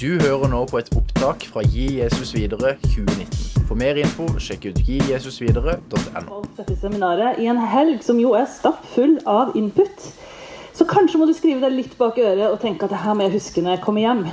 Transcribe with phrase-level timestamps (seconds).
[0.00, 3.66] Du hører nå på et opptak fra Gi Jesus videre 2019.
[3.68, 6.38] For mer info, sjekk ut gijesusvidere.no.
[6.56, 10.06] dette seminaret i en helg som jo er stappfull av input.
[10.72, 13.28] Så kanskje må du skrive deg litt bak øret og tenke at det her må
[13.28, 14.24] jeg huske når jeg kommer hjem.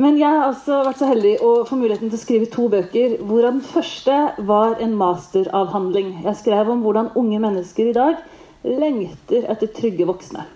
[0.00, 3.18] Men jeg har altså vært så heldig å få muligheten til å skrive to bøker,
[3.20, 4.18] hvorav den første
[4.48, 6.22] var en masteravhandling.
[6.24, 8.24] Jeg skrev om hvordan unge mennesker i dag
[8.64, 10.54] lengter etter trygge voksne.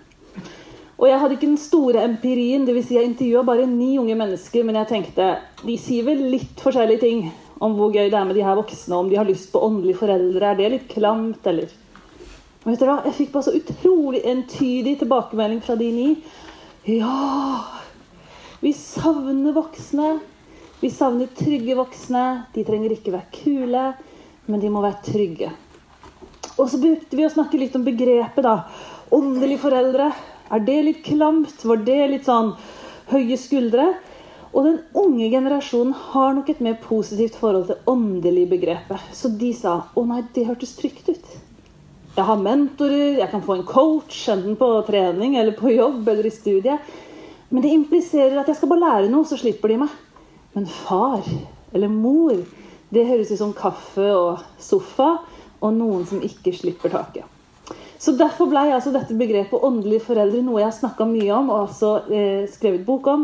[0.99, 2.87] Og jeg hadde ikke den store empirien, dvs.
[2.87, 5.29] Si jeg intervjua bare ni unge mennesker, men jeg tenkte
[5.63, 7.23] de sier vel litt forskjellige ting
[7.63, 10.01] om hvor gøy det er med de her voksne, om de har lyst på åndelige
[10.01, 11.71] foreldre, er det litt klamt, eller
[12.63, 13.01] Men vet du hva?
[13.03, 16.05] Jeg fikk bare så utrolig entydig tilbakemelding fra de ni.
[16.87, 17.59] Ja,
[18.63, 20.13] vi savner voksne.
[20.79, 22.45] Vi savner trygge voksne.
[22.55, 23.83] De trenger ikke være kule,
[24.47, 25.49] men de må være trygge.
[26.55, 28.61] Og så brukte vi å snakke litt om begrepet, da.
[29.11, 30.07] Åndelige foreldre.
[30.51, 31.63] Er det litt klamt?
[31.63, 32.53] Var det litt sånn
[33.11, 33.93] høye skuldre?
[34.53, 39.07] Og den unge generasjonen har nok et mer positivt forhold til åndelig begrepet.
[39.15, 41.31] Så de sa å nei, det hørtes trygt ut.
[42.13, 46.27] Jeg har mentorer, jeg kan få en coach, enten på trening eller på jobb eller
[46.29, 46.93] i studiet.
[47.49, 49.95] Men det impliserer at jeg skal bare lære noe, så slipper de meg.
[50.53, 51.25] Men far
[51.73, 52.37] eller mor,
[52.93, 55.15] det høres ut som kaffe og sofa
[55.63, 57.25] og noen som ikke slipper taket.
[58.03, 61.59] Så Derfor ble altså dette begrepet åndelige foreldre noe jeg har snakka mye om og
[61.61, 63.23] altså eh, skrevet bok om.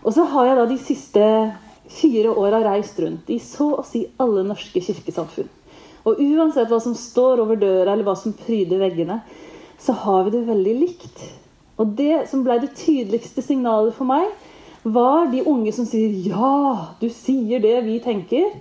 [0.00, 1.26] Og så har jeg da de siste
[1.92, 5.50] fire åra reist rundt i så å si alle norske kirkesamfunn.
[6.08, 9.20] Og uansett hva som står over døra, eller hva som pryder veggene,
[9.80, 11.22] så har vi det veldig likt.
[11.80, 14.28] Og det som ble det tydeligste signalet for meg,
[14.84, 18.56] var de unge som sier 'ja, du sier det vi tenker'.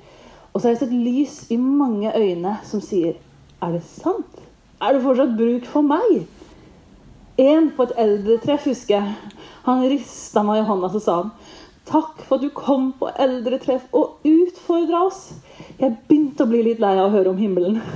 [0.53, 3.16] Og så har jeg sett lys i mange øyne som sier
[3.61, 4.53] 'er det sant'?
[4.84, 6.23] Er det fortsatt bruk for meg?
[7.42, 9.40] En på et eldretreff, husker jeg.
[9.66, 11.31] Han rista meg i hånda og sa han,
[11.84, 15.34] Takk for at du kom på eldretreff og utfordra oss.
[15.81, 17.81] Jeg begynte å bli litt lei av å høre om himmelen.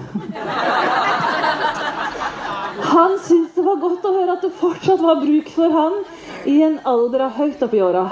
[2.88, 5.96] Han syntes det var godt å høre at det fortsatt var bruk for han
[6.50, 8.06] i en alder av høyt oppi åra.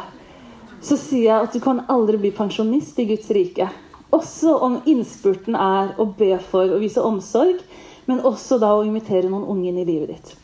[0.84, 3.70] Så sier jeg at du kan aldri bli pensjonist i Guds rike.
[4.16, 7.62] Også om innspurten er å be for og vise omsorg
[8.06, 10.36] men også da å invitere noen unge inn i livet ditt.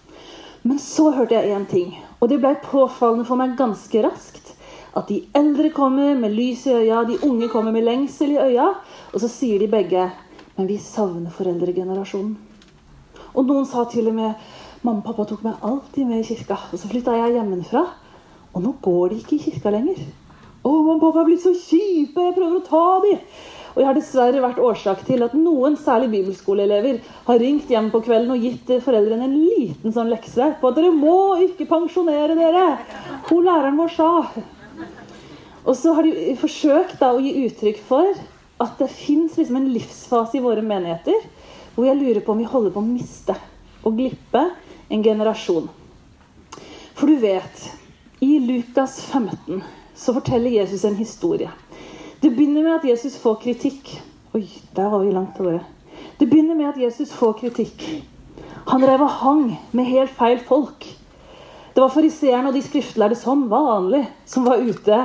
[0.63, 4.53] Men så hørte jeg én ting, og det ble påfallende for meg ganske raskt.
[4.97, 8.73] At de eldre kommer med lys i øya, de unge kommer med lengsel i øya.
[9.13, 10.09] Og så sier de begge
[10.55, 12.35] men vi savner foreldregenerasjonen.
[13.33, 14.49] Og noen sa til og med
[14.83, 16.57] mamma og pappa tok meg alltid med i kirka.
[16.69, 17.85] Og så flytta jeg hjemmefra,
[18.51, 20.03] og nå går de ikke i kirka lenger.
[20.61, 23.21] Å, mamma og pappa er blitt så kjipe, jeg prøver å ta dem.
[23.71, 28.01] Og jeg har dessverre vært årsak til at noen, særlig bibelskoleelever, har ringt hjem på
[28.03, 32.65] kvelden og gitt foreldrene en liten sånn lekse på at dere må ikke pensjonere dere.
[33.29, 34.11] Hun læreren vår sa.
[35.61, 38.11] Og så har de forsøkt da, å gi uttrykk for
[38.61, 41.23] at det fins liksom en livsfase i våre menigheter
[41.73, 43.37] hvor jeg lurer på om vi holder på å miste
[43.81, 44.43] og glippe
[44.91, 45.69] en generasjon.
[46.97, 47.69] For du vet,
[48.21, 51.51] i Lukas 15 så forteller Jesus en historie
[52.21, 53.87] det begynner med at Jesus får kritikk.
[54.37, 54.43] Oi,
[54.77, 55.63] der var vi langt av gårde.
[56.19, 57.81] Det begynner med at Jesus får kritikk.
[58.69, 59.41] Han rev og hang
[59.73, 60.85] med helt feil folk.
[61.73, 64.99] Det var fariseerne og de skriftlærde som vanlig som var ute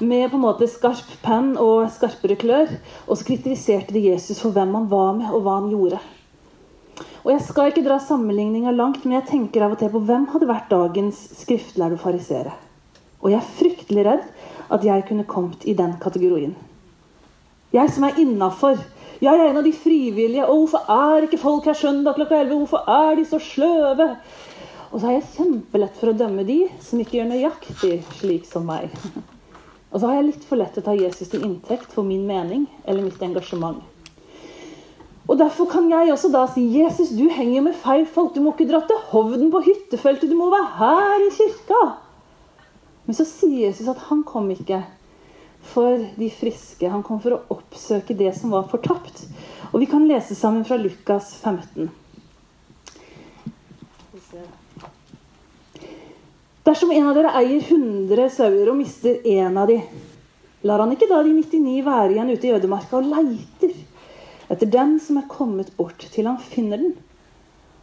[0.00, 2.72] med på en måte skarp penn og skarpere klør.
[3.04, 6.00] Og så kritiserte de Jesus for hvem han var med, og hva han gjorde.
[7.26, 10.30] Og Jeg skal ikke dra sammenligninga langt, men jeg tenker av og til på hvem
[10.32, 12.62] hadde vært dagens skriftlærde fariseere.
[13.22, 14.24] Og jeg er fryktelig redd
[14.72, 16.56] at jeg kunne kommet i den kategorien.
[17.74, 18.78] Jeg som er innafor.
[19.20, 20.46] Jeg er en av de frivillige.
[20.46, 22.58] Og hvorfor er ikke folk her søndag klokka 11?
[22.64, 24.10] Hvorfor er de så sløve?
[24.92, 28.68] Og så har jeg kjempelett for å dømme de som ikke gjør nøyaktig slik som
[28.68, 28.92] meg.
[29.90, 32.66] Og så har jeg litt for lett å ta Jesus til inntekt for min mening
[32.84, 33.82] eller mitt engasjement.
[35.26, 38.34] Og Derfor kan jeg også da si Jesus, du henger med feil folk.
[38.34, 40.30] Du må ikke dra til Hovden på hyttefeltet.
[40.30, 41.80] Du må være her i kirka.
[43.06, 44.82] Men så sier Jesus at han kom ikke
[45.66, 46.88] for de friske.
[46.90, 49.24] Han kom for å oppsøke det som var fortapt.
[49.72, 51.90] Og vi kan lese sammen fra Lukas 15.
[56.66, 59.78] Dersom en av dere eier 100 sauer og mister én av de,
[60.66, 63.76] lar han ikke da de 99 være igjen ute i ødemarka og leiter
[64.50, 66.96] etter den som er kommet bort, til han finner den?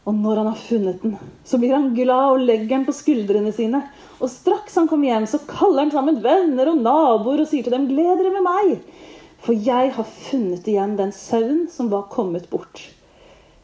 [0.03, 1.13] Og når han har funnet den,
[1.47, 3.79] så blir han glad og legger den på skuldrene sine.
[4.19, 7.75] Og straks han kommer hjem, så kaller han sammen venner og naboer og sier til
[7.75, 8.73] dem, gled dere med meg,
[9.43, 12.83] for jeg har funnet igjen den sauen som var kommet bort.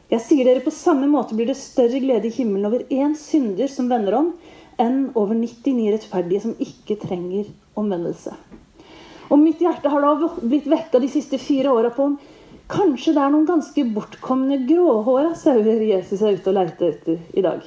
[0.09, 3.69] Jeg sier dere på samme måte blir det større glede i himmelen over én synder
[3.69, 4.31] som vender om,
[4.80, 8.33] enn over 99 rettferdige som ikke trenger omvendelse.
[9.30, 12.15] Og mitt hjerte har da blitt vekka de siste fire åra på om
[12.69, 17.44] kanskje det er noen ganske bortkomne gråhåra sauer Jesus er ute og leter etter i
[17.45, 17.63] dag.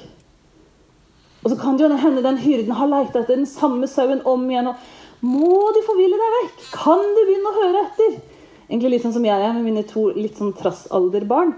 [1.43, 4.45] Og så kan det jo hende den hyrden har leita etter den samme sauen om
[4.47, 4.69] igjen.
[4.71, 6.61] og Må du forville deg vekk?
[6.77, 8.13] Kan du begynne å høre etter?
[8.69, 11.51] Egentlig litt sånn som jeg er med mine to litt sånn trassalderbarn.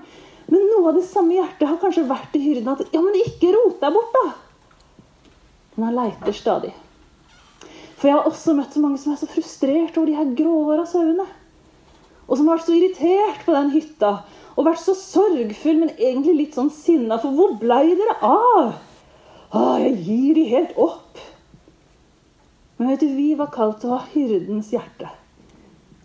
[0.50, 3.53] Men noe av det samme hjertet har kanskje vært i hyrden at ja, men ikke
[3.53, 4.25] rot deg bort, da.
[5.75, 6.74] Men han leiter stadig.
[7.95, 10.86] For jeg har også møtt så mange som er så frustrert over de her gråhåra
[10.89, 11.25] sauene.
[12.25, 14.12] Og som har vært så irritert på den hytta.
[14.56, 17.19] Og vært så sorgfull, men egentlig litt sånn sinna.
[17.22, 18.72] For hvor blei dere av?
[19.56, 21.22] Å, jeg gir de helt opp.
[22.77, 25.12] Men vet du, vi var kalt til å ha hyrdens hjerte.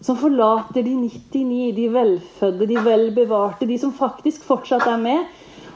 [0.05, 5.27] Som forlater de 99, de velfødde, de velbevarte, de som faktisk fortsatt er med.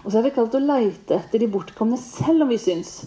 [0.05, 3.03] Og så er vi kalt til å leite etter de bortkomne, selv om vi syns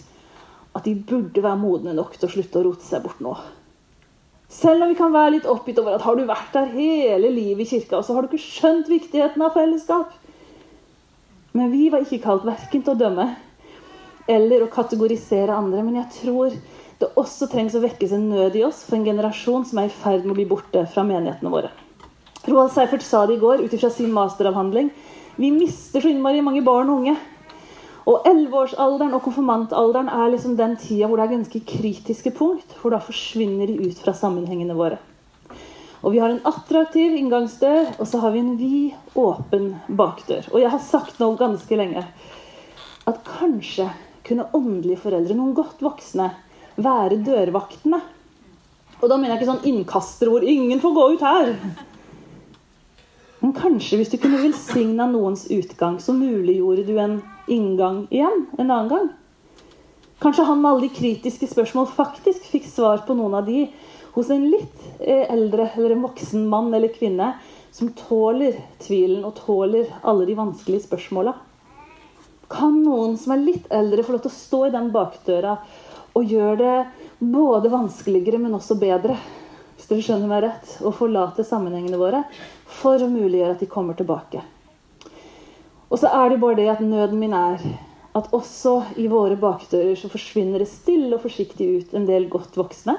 [0.76, 3.32] at de burde være modne nok til å slutte å rote seg bort nå.
[4.48, 7.66] Selv om vi kan være litt oppgitt over at har du vært der hele livet
[7.66, 10.14] i kirka, så har du ikke skjønt viktigheten av fellesskap.
[11.52, 13.28] Men vi var ikke kalt verken til å dømme
[14.28, 15.82] eller å kategorisere andre.
[15.84, 16.56] Men jeg tror
[16.98, 19.94] det også trengs å vekkes en nød i oss for en generasjon som er i
[20.00, 21.72] ferd med å bli borte fra menighetene våre.
[22.48, 24.88] Roald Seifert sa det i går ut ifra sin masteravhandling.
[25.36, 27.18] Vi mister så innmari mange barn og unge.
[28.08, 32.72] Og 11-årsalderen og konfirmantalderen er liksom den tida hvor det er ganske kritiske punkt.
[32.80, 34.96] For da forsvinner de ut fra sammenhengene våre.
[35.98, 40.46] Og vi har en attraktiv inngangsdør, og så har vi en vid, åpen bakdør.
[40.54, 42.04] Og jeg har sagt nå ganske lenge
[43.08, 43.88] at kanskje
[44.28, 46.30] kunne åndelige foreldre, noen godt voksne,
[46.78, 48.00] være dørvaktene.
[48.98, 51.54] Og da mener jeg ikke sånn innkaster hvor ingen får gå ut her.
[53.40, 58.70] Men kanskje hvis du kunne velsigna noens utgang, så muliggjorde du en inngang igjen en
[58.70, 59.08] annen gang.
[60.18, 63.68] Kanskje han med alle de kritiske spørsmål faktisk fikk svar på noen av de
[64.16, 67.36] hos en litt eh, eldre eller en voksen mann eller kvinne
[67.70, 71.36] som tåler tvilen og tåler alle de vanskelige spørsmåla.
[72.50, 75.58] Kan noen som er litt eldre, få lov til å stå i den bakdøra
[76.18, 76.76] og gjøre det
[77.20, 79.14] både vanskeligere, men også bedre?
[79.88, 80.72] Hvis skjønner meg rett.
[80.84, 82.24] Og forlate sammenhengene våre
[82.78, 84.42] for å muliggjøre at de kommer tilbake.
[85.88, 87.62] Og så er det bare det at nøden min er
[88.18, 92.56] at også i våre bakdører så forsvinner det stille og forsiktig ut en del godt
[92.58, 92.96] voksne.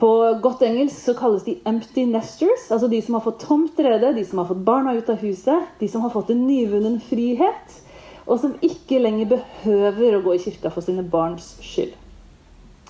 [0.00, 0.10] På
[0.42, 4.24] godt engelsk så kalles de 'empty nesters', altså de som har fått tomt rede, de
[4.24, 7.80] som har fått barna ut av huset, de som har fått en nyvunnen frihet,
[8.26, 11.94] og som ikke lenger behøver å gå i kirka for sine barns skyld.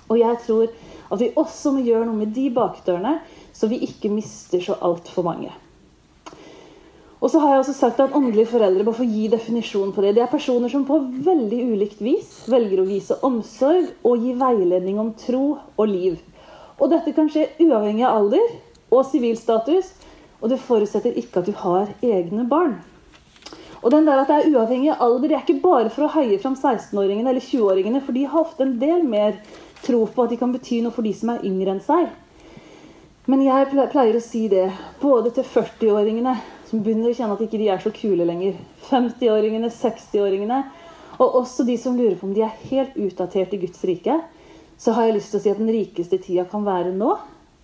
[0.09, 0.67] Og jeg tror
[1.15, 3.19] at vi også må gjøre noe med de bakdørene,
[3.55, 5.53] så vi ikke mister så altfor mange.
[7.23, 10.13] Og så har jeg også sagt at Åndelige foreldre må få gi definisjon på det.
[10.13, 14.99] Det er personer som på veldig ulikt vis velger å vise omsorg og gi veiledning
[15.01, 16.19] om tro og liv.
[16.77, 18.51] Og dette kan skje uavhengig av alder
[18.93, 19.93] og sivilstatus.
[20.43, 22.75] Og det forutsetter ikke at du har egne barn.
[23.81, 26.13] Og den der at det er uavhengig av alder, det er ikke bare for å
[26.19, 29.39] heie fram 16-åringene eller 20-åringene, for de har ofte en del mer
[29.85, 32.09] tro på at de kan bety noe for de som er yngre enn seg.
[33.25, 34.67] Men jeg pleier å si det
[35.01, 36.35] både til 40-åringene,
[36.69, 38.57] som begynner å kjenne at ikke de er så kule lenger,
[38.89, 40.59] 50-åringene, 60-åringene,
[41.17, 44.19] og også de som lurer på om de er helt utdatert i Guds rike,
[44.77, 47.15] så har jeg lyst til å si at den rikeste tida kan være nå.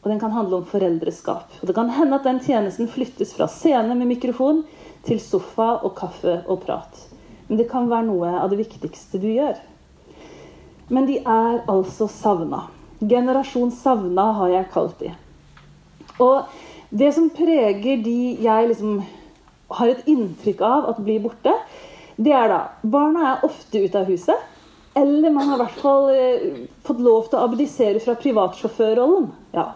[0.01, 1.60] Og den kan handle om foreldreskap.
[1.62, 4.63] Og det kan hende at den tjenesten flyttes fra scene med mikrofon
[5.05, 7.03] til sofa og kaffe og prat.
[7.46, 9.60] Men det kan være noe av det viktigste du gjør.
[10.91, 12.65] Men de er altså savna.
[13.00, 15.13] Generasjon savna har jeg kalt de.
[16.21, 16.51] Og
[16.91, 19.00] det som preger de jeg liksom
[19.71, 21.53] har et inntrykk av at blir borte,
[22.21, 24.50] det er da Barna er ofte ute av huset.
[24.93, 29.29] Eller man har i hvert fall eh, fått lov til å abdisere fra privatsjåførrollen.
[29.55, 29.69] Ja.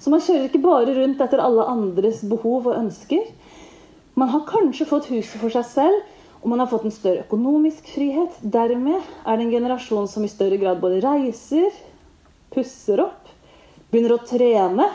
[0.00, 3.24] Så man kjører ikke bare rundt etter alle andres behov og ønsker.
[4.20, 6.04] Man har kanskje fått huset for seg selv,
[6.40, 8.38] og man har fått en større økonomisk frihet.
[8.40, 11.74] Dermed er det en generasjon som i større grad både reiser,
[12.54, 13.28] pusser opp,
[13.92, 14.86] begynner å trene,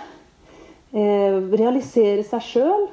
[0.94, 2.88] eh, realisere seg sjøl,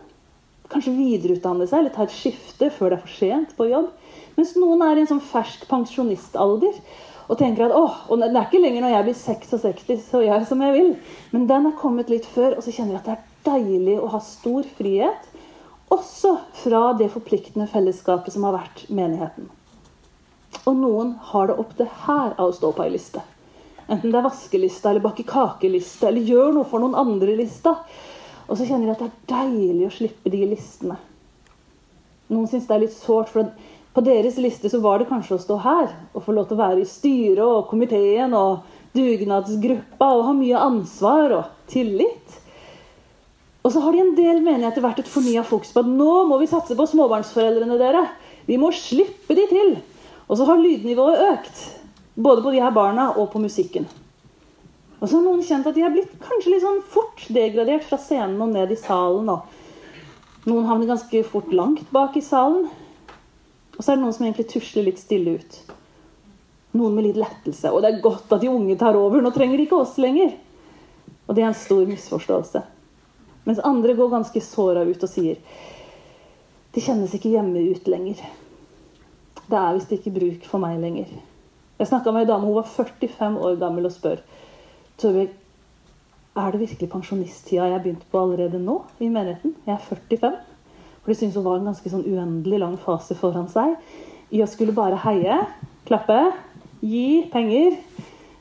[0.72, 3.88] kanskje videreutdanne seg eller ta et skifte før det er for sent på jobb.
[4.36, 6.78] Mens noen er i en sånn fersk pensjonistalder
[7.28, 10.40] og tenker at åh, og det er ikke lenger når jeg blir 66, så gjør
[10.40, 10.96] jeg som jeg vil.
[11.32, 14.10] Men den er kommet litt før, og så kjenner jeg at det er deilig å
[14.12, 15.31] ha stor frihet
[15.92, 19.50] også fra det forpliktende fellesskapet som har vært menigheten.
[20.68, 23.22] Og noen har det opp til her av å stå på ei liste.
[23.88, 27.74] Enten det er vaskelista eller bakke kakeliste eller gjør noe for noen andre-lista.
[28.48, 30.98] Og så kjenner de at det er deilig å slippe de listene.
[32.32, 33.52] Noen syns det er litt sårt, for
[33.92, 36.62] På deres liste så var det kanskje å stå her og få lov til å
[36.62, 38.62] være i styret og komiteen og
[38.96, 42.38] dugnadsgruppa og ha mye ansvar og tillit.
[43.62, 46.38] Og så har de en del menigheter vært et fornya fokus på at nå må
[46.40, 48.02] vi satse på småbarnsforeldrene dere.
[48.48, 49.76] Vi må slippe de til.
[50.26, 51.60] Og så har lydnivået økt.
[52.14, 53.86] Både på de her barna og på musikken.
[54.98, 57.98] Og så har noen kjent at de har blitt kanskje litt sånn fort degradert fra
[58.02, 59.30] scenen og ned i salen.
[59.30, 62.66] Og noen havner ganske fort langt bak i salen.
[63.76, 65.62] Og så er det noen som egentlig tusler litt stille ut.
[66.78, 67.70] Noen med litt lettelse.
[67.70, 69.22] Og det er godt at de unge tar over.
[69.22, 70.34] Nå trenger de ikke oss lenger.
[71.28, 72.62] Og det er en stor misforståelse.
[73.44, 75.40] Mens andre går ganske såra ut og sier
[76.72, 78.22] de kjennes ikke hjemme ut lenger.
[79.44, 81.10] Det er visst ikke bruk for meg lenger.
[81.78, 84.22] Jeg snakka med ei dame, hun var 45 år gammel, og spør
[85.02, 85.34] Torbjørg,
[86.32, 89.52] er det virkelig pensjonisttida jeg har begynt på allerede nå i menigheten?
[89.66, 90.38] Jeg er 45.
[91.02, 93.74] For de syntes hun var en ganske sånn uendelig lang fase foran seg
[94.32, 95.42] i å skulle bare heie,
[95.84, 96.20] klappe,
[96.80, 97.76] gi penger,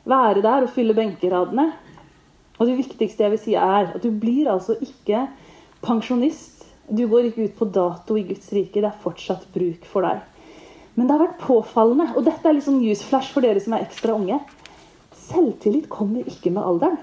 [0.08, 1.68] være der og fylle benkeradene.
[2.62, 5.24] Og det viktigste jeg vil si, er at du blir altså ikke
[5.82, 6.62] pensjonist.
[6.86, 8.78] Du går ikke ut på dato i Guds rike.
[8.78, 10.22] Det er fortsatt bruk for deg.
[10.94, 14.14] Men det har vært påfallende, og dette er liksom newsflash for dere som er ekstra
[14.14, 14.38] unge.
[15.26, 17.00] Selvtillit kommer ikke med alderen.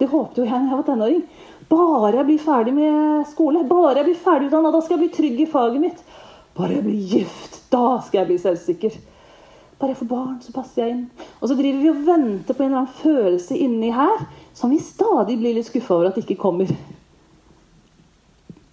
[0.00, 1.22] Det håpte jo jeg da jeg var tenåring.
[1.70, 5.16] Bare jeg blir ferdig med skole, bare jeg blir ferdig utdanna, da skal jeg bli
[5.16, 6.04] trygg i faget mitt.
[6.56, 9.00] Bare jeg blir gift, da skal jeg bli selvsikker.
[9.80, 11.04] Bare jeg får barn, så passer jeg inn.
[11.38, 14.80] Og så driver vi og venter på en eller annen følelse inni her som vi
[14.82, 16.70] stadig blir litt skuffa over at det ikke kommer.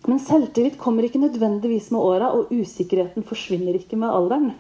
[0.08, 4.54] Men selvtillit kommer ikke nødvendigvis med åra, og usikkerheten forsvinner ikke med alderen.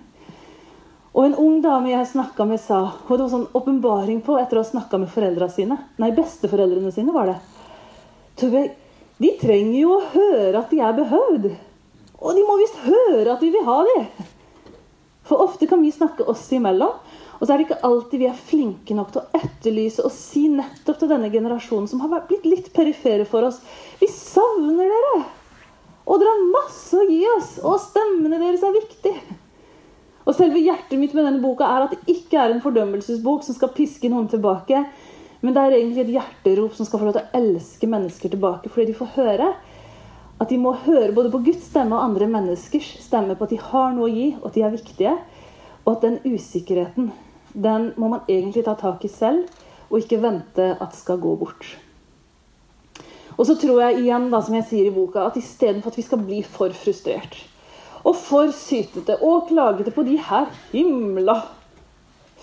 [1.18, 4.66] Og en ung dame jeg snakka med, sa Hun hadde sånn åpenbaring på etter å
[4.66, 5.80] ha snakka med foreldra sine.
[5.98, 7.38] Nei, besteforeldrene sine var det.
[9.18, 11.48] De trenger jo å høre at de er behøvd.
[12.18, 14.28] Og de må visst høre at vi vil ha dem.
[15.28, 17.00] For ofte kan vi snakke oss imellom,
[17.38, 20.48] og så er det ikke alltid vi er flinke nok til å etterlyse og si
[20.50, 23.60] nettopp til denne generasjonen som har blitt litt perifere for oss
[24.02, 25.20] Vi savner dere!
[26.08, 27.58] Og dere har masse å gi oss!
[27.62, 29.38] Og stemmene deres er viktige.
[30.28, 33.56] Og selve hjertet mitt med denne boka er at det ikke er en fordømmelsesbok som
[33.56, 34.82] skal piske noen tilbake,
[35.40, 38.72] men det er egentlig et hjerterop som skal få lov til å elske mennesker tilbake,
[38.74, 39.52] fordi de får høre
[40.38, 43.62] at de må høre både på Guds stemme og andre menneskers stemme på at de
[43.62, 45.14] har noe å gi, og at de er viktige.
[45.86, 47.10] Og at den usikkerheten,
[47.58, 49.50] den må man egentlig ta tak i selv,
[49.90, 51.66] og ikke vente at skal gå bort.
[53.38, 56.06] Og så tror jeg igjen, da, som jeg sier i boka, at istedenfor at vi
[56.06, 57.38] skal bli for frustrert
[58.08, 61.42] og for sytete og klagete på de her himla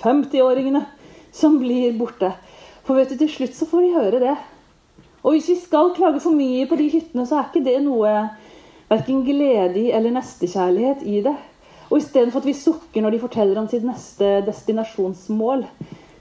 [0.03, 0.83] 50-åringene
[1.35, 2.35] som blir borte.
[2.85, 4.35] For vet du, til slutt så får de høre det.
[5.25, 8.13] Og hvis vi skal klage for mye på de hyttene, så er ikke det noe
[8.91, 11.35] verken glede eller nestekjærlighet i det.
[11.95, 15.63] Og istedenfor at vi sukker når de forteller om sitt neste destinasjonsmål,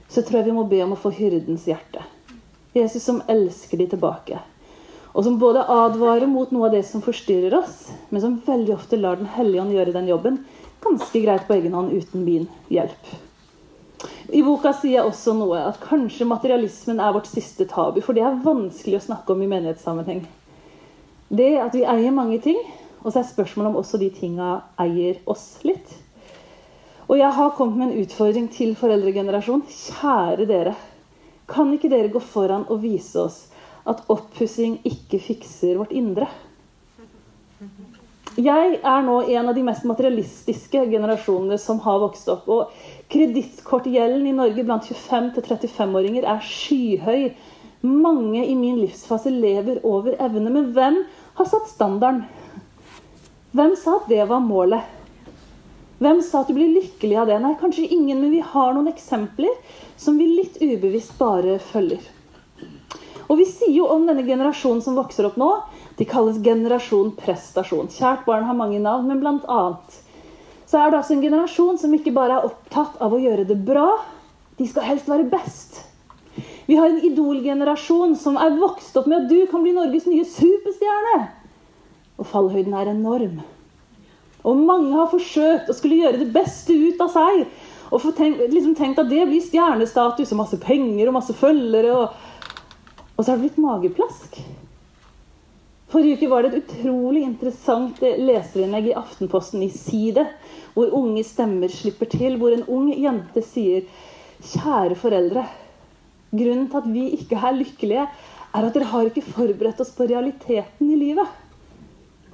[0.06, 2.04] så tror jeg vi må be om å få hyrdens hjerte.
[2.78, 4.38] Jesus som elsker de tilbake.
[5.14, 8.98] Og som både advarer mot noe av det som forstyrrer oss, men som veldig ofte
[8.98, 10.38] lar Den hellige ånd gjøre den jobben
[10.84, 13.10] ganske greit på egen hånd uten min hjelp.
[14.30, 17.98] I boka sier jeg også noe at kanskje materialismen er vårt siste tabu.
[18.04, 20.24] For det er vanskelig å snakke om i menighetssammenheng.
[21.34, 22.60] Det at vi eier mange ting,
[23.04, 24.48] og så er spørsmålet om også de tinga
[24.80, 25.92] eier oss litt.
[27.04, 29.66] Og jeg har kommet med en utfordring til foreldregenerasjonen.
[29.68, 30.72] Kjære dere.
[31.50, 33.42] Kan ikke dere gå foran og vise oss
[33.84, 36.30] at oppussing ikke fikser vårt indre.
[38.34, 42.48] Jeg er nå en av de mest materialistiske generasjonene som har vokst opp.
[42.48, 42.72] Og
[43.12, 47.28] kredittkortgjelden i Norge blant 25-35-åringer er skyhøy.
[47.84, 50.48] Mange i min livsfase lever over evne.
[50.48, 50.98] Men hvem
[51.36, 52.24] har satt standarden?
[53.54, 54.82] Hvem sa at det var målet?
[56.02, 57.36] Hvem sa at du blir lykkelig av det?
[57.38, 59.52] Nei, kanskje ingen, men vi har noen eksempler
[59.94, 62.02] som vi litt ubevisst bare følger.
[63.28, 65.52] Og vi sier jo om denne generasjonen som vokser opp nå,
[65.94, 67.92] de kalles generasjon prestasjon.
[67.94, 70.00] Kjært barn har mange navn, men blant annet
[70.66, 73.60] så er det altså en generasjon som ikke bare er opptatt av å gjøre det
[73.62, 73.86] bra,
[74.58, 75.84] de skal helst være best.
[76.66, 80.26] Vi har en idolgenerasjon som er vokst opp med at du kan bli Norges nye
[80.26, 81.43] superstjerne.
[82.18, 83.40] Og fallhøyden er enorm.
[84.44, 87.46] Og mange har forsøkt å skulle gjøre det beste ut av seg.
[87.94, 91.96] Og tenkt, liksom tenkt at det blir stjernestatus og masse penger og masse følgere.
[91.96, 92.32] og
[93.14, 94.38] og så har det blitt mageplask.
[95.94, 100.24] Forrige uke var det et utrolig interessant leserinnlegg i Aftenposten i Side,
[100.74, 103.86] hvor unge stemmer slipper til, hvor en ung jente sier
[104.44, 105.44] Kjære foreldre.
[106.34, 108.08] Grunnen til at vi ikke er lykkelige,
[108.54, 111.30] er at dere har ikke forberedt oss på realiteten i livet.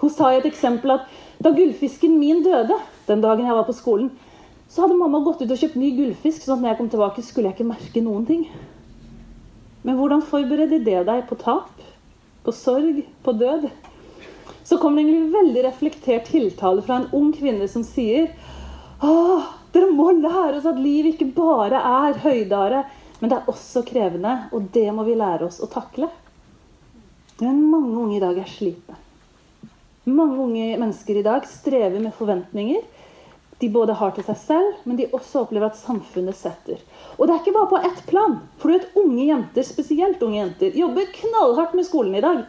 [0.00, 1.09] Hun sa i et eksempel at
[1.40, 2.78] da gullfisken min døde,
[3.09, 4.11] Den dagen jeg var på skolen,
[4.71, 7.23] så hadde mamma gått ut og kjøpt ny gullfisk, sånn at når jeg kom tilbake,
[7.26, 8.45] skulle jeg ikke merke noen ting.
[9.83, 11.80] Men hvordan forbereder det deg på tap,
[12.47, 13.66] på sorg, på død?
[14.62, 18.30] Så kommer det en veldig reflektert tiltale fra en ung kvinne som sier
[19.02, 22.85] Åh, dere må lære oss at liv ikke bare er høydare,
[23.19, 26.12] men det er også krevende, og det må vi lære oss å takle.
[27.40, 29.00] Men mange unge i dag er slitne.
[30.09, 32.83] Mange unge mennesker i dag strever med forventninger
[33.61, 36.80] de både har til seg selv, men de også opplever at samfunnet setter.
[37.19, 38.38] Og det er ikke bare på ett plan.
[38.57, 42.40] For du vet, unge jenter, spesielt unge jenter, jobber knallhardt med skolen i dag.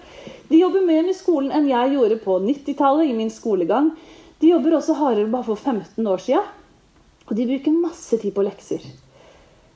[0.47, 3.91] De jobber mer med skolen enn jeg gjorde på 90-tallet i min skolegang.
[4.39, 6.47] De jobber også hardere bare for 15 år siden.
[7.27, 8.87] Og de bruker masse tid på lekser.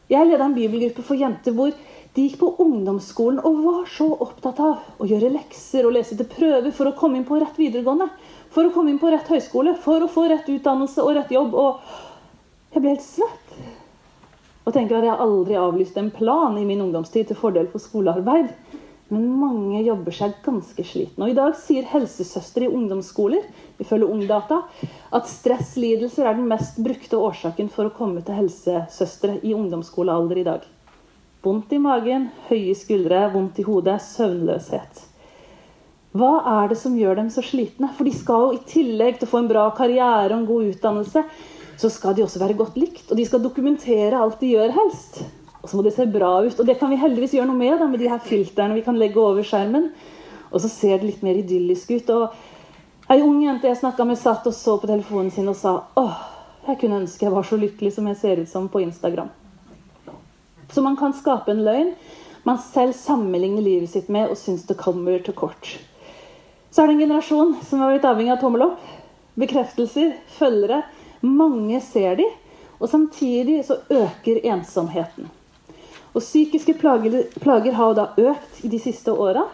[0.07, 1.75] Jeg leda en bibelgruppe for jenter hvor
[2.15, 6.29] de gikk på ungdomsskolen og var så opptatt av å gjøre lekser og lese til
[6.31, 8.07] prøver for å komme inn på rett videregående
[8.55, 11.55] for å komme inn på rett høyskole, for å få rett utdannelse og rett jobb.
[11.59, 13.57] Og jeg ble helt svett.
[14.65, 18.53] Og tenker at jeg aldri avlyste en plan i min ungdomstid til fordel for skolearbeid.
[19.11, 21.27] Men mange jobber seg ganske slitne.
[21.27, 23.43] Og i dag sier helsesøstre i ungdomsskoler
[23.83, 24.63] ifølge Ungdata,
[25.13, 30.47] at stresslidelser er den mest brukte årsaken for å komme til helsesøstre i ungdomsskolealder i
[30.47, 30.65] dag.
[31.45, 35.03] Vondt i magen, høye skuldre, vondt i hodet, søvnløshet.
[36.17, 36.31] Hva
[36.63, 37.91] er det som gjør dem så slitne?
[37.93, 40.71] For de skal jo i tillegg til å få en bra karriere og en god
[40.71, 41.23] utdannelse,
[41.77, 43.05] så skal de også være godt likt.
[43.11, 45.21] Og de skal dokumentere alt de gjør, helst.
[45.61, 46.57] Og så må det se bra ut.
[46.57, 48.97] Og det kan vi heldigvis gjøre noe med da, med de her filtrene vi kan
[48.97, 49.91] legge over skjermen.
[50.49, 52.13] Og så ser det litt mer idyllisk ut.
[52.15, 55.77] Og ei ung jente jeg snakka med, satt og så på telefonen sin og sa
[55.93, 56.21] åh,
[56.65, 59.29] jeg kunne ønske jeg var så lykkelig som jeg ser ut som på Instagram.
[60.75, 61.95] Så man kan skape en løgn
[62.45, 65.69] man selv sammenligner livet sitt med og syns det kommer til kort.
[66.69, 68.83] Så er det en generasjon som har blitt avhengig av tommel opp.
[69.33, 70.83] Bekreftelser, følgere.
[71.25, 72.27] Mange ser de,
[72.77, 75.31] og samtidig så øker ensomheten.
[76.13, 79.47] Og Psykiske plager, plager har da økt i de siste åra.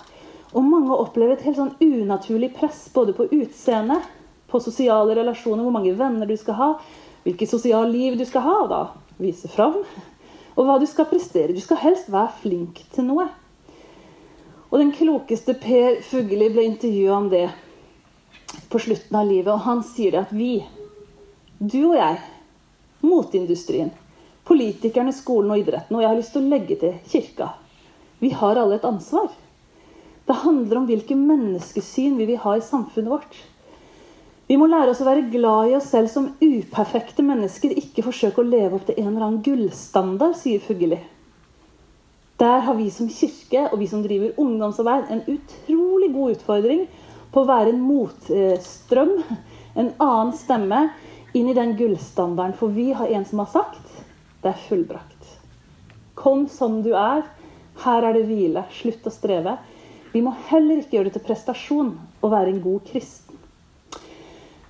[0.51, 4.01] Og mange opplever et helt sånn unaturlig press både på utseende,
[4.51, 6.71] på sosiale relasjoner, hvor mange venner du skal ha,
[7.23, 8.83] hvilket sosialt liv du skal ha, og da
[9.21, 9.79] vise fram,
[10.55, 11.55] og hva du skal prestere.
[11.55, 13.27] Du skal helst være flink til noe.
[14.71, 17.47] Og den klokeste Per Fugelli ble intervjua om det
[18.71, 20.61] på slutten av livet, og han sier at vi,
[21.59, 22.19] du og jeg,
[23.03, 23.91] moteindustrien,
[24.47, 27.51] politikerne, skolen og idretten, og jeg har lyst til å legge til kirka,
[28.21, 29.31] vi har alle et ansvar.
[30.27, 33.39] Det handler om hvilke menneskesyn vi vil ha i samfunnet vårt.
[34.51, 38.41] Vi må lære oss å være glad i oss selv som uperfekte mennesker, ikke forsøke
[38.41, 40.97] å leve opp til en eller annen gullstandard, sier Fugelli.
[42.41, 46.83] Der har vi som kirke og vi som driver ungdomsarbeid, en utrolig god utfordring
[47.31, 49.15] på å være en motstrøm,
[49.79, 50.83] en annen stemme,
[51.31, 52.59] inn i den gullstandarden.
[52.59, 54.03] For vi har en som har sagt
[54.43, 55.35] det er fullbrakt.
[56.19, 57.23] Kom som du er.
[57.85, 58.67] Her er det hvile.
[58.81, 59.55] Slutt å streve.
[60.11, 63.30] Vi må heller ikke gjøre det til prestasjon å være en god kristen.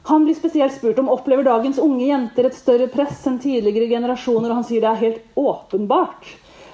[0.09, 4.49] Han blir spesielt spurt om opplever dagens unge jenter et større press enn tidligere generasjoner,
[4.49, 6.31] og han sier det er helt åpenbart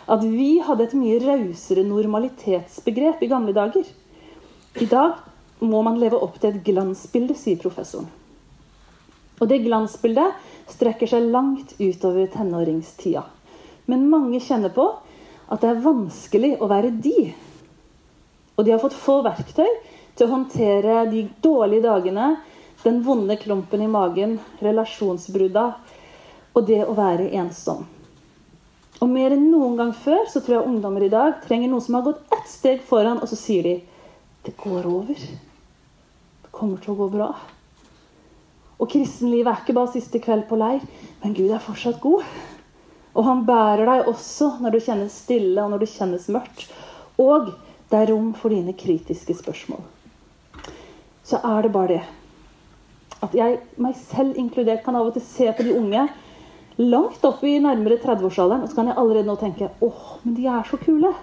[0.07, 3.83] at vi hadde et mye rausere normalitetsbegrep i gamle dager.
[4.79, 5.17] I dag
[5.59, 8.07] må man leve opp til et glansbilde, sier professoren.
[9.37, 13.25] Og det glansbildet strekker seg langt utover tenåringstida.
[13.91, 14.87] Men mange kjenner på
[15.47, 17.31] at det er vanskelig å være de.
[18.57, 19.69] Og de har fått få verktøy
[20.17, 22.31] til å håndtere de dårlige dagene,
[22.83, 25.67] den vonde klumpen i magen, relasjonsbrudda
[26.57, 27.85] og det å være ensom.
[28.97, 31.99] Og mer enn noen gang før så tror jeg ungdommer i dag trenger noen som
[31.99, 33.75] har gått ett steg foran, og så sier de
[34.47, 35.17] det går over.
[35.17, 37.29] Det kommer til å gå bra.
[38.77, 40.81] Og kristenlivet er ikke bare siste kveld på leir,
[41.21, 42.25] men Gud er fortsatt god.
[43.17, 46.67] Og han bærer deg også når du kjennes stille, og når det kjennes mørkt.
[47.21, 47.51] Og
[47.89, 49.81] det er rom for dine kritiske spørsmål.
[51.25, 52.16] Så er det bare det
[53.25, 56.07] at jeg, meg selv inkludert, kan av og til se på de unge
[56.77, 58.63] langt opp i nærmere 30-årsalderen.
[58.63, 61.13] Og så kan jeg allerede nå tenke åh, men de er så kule.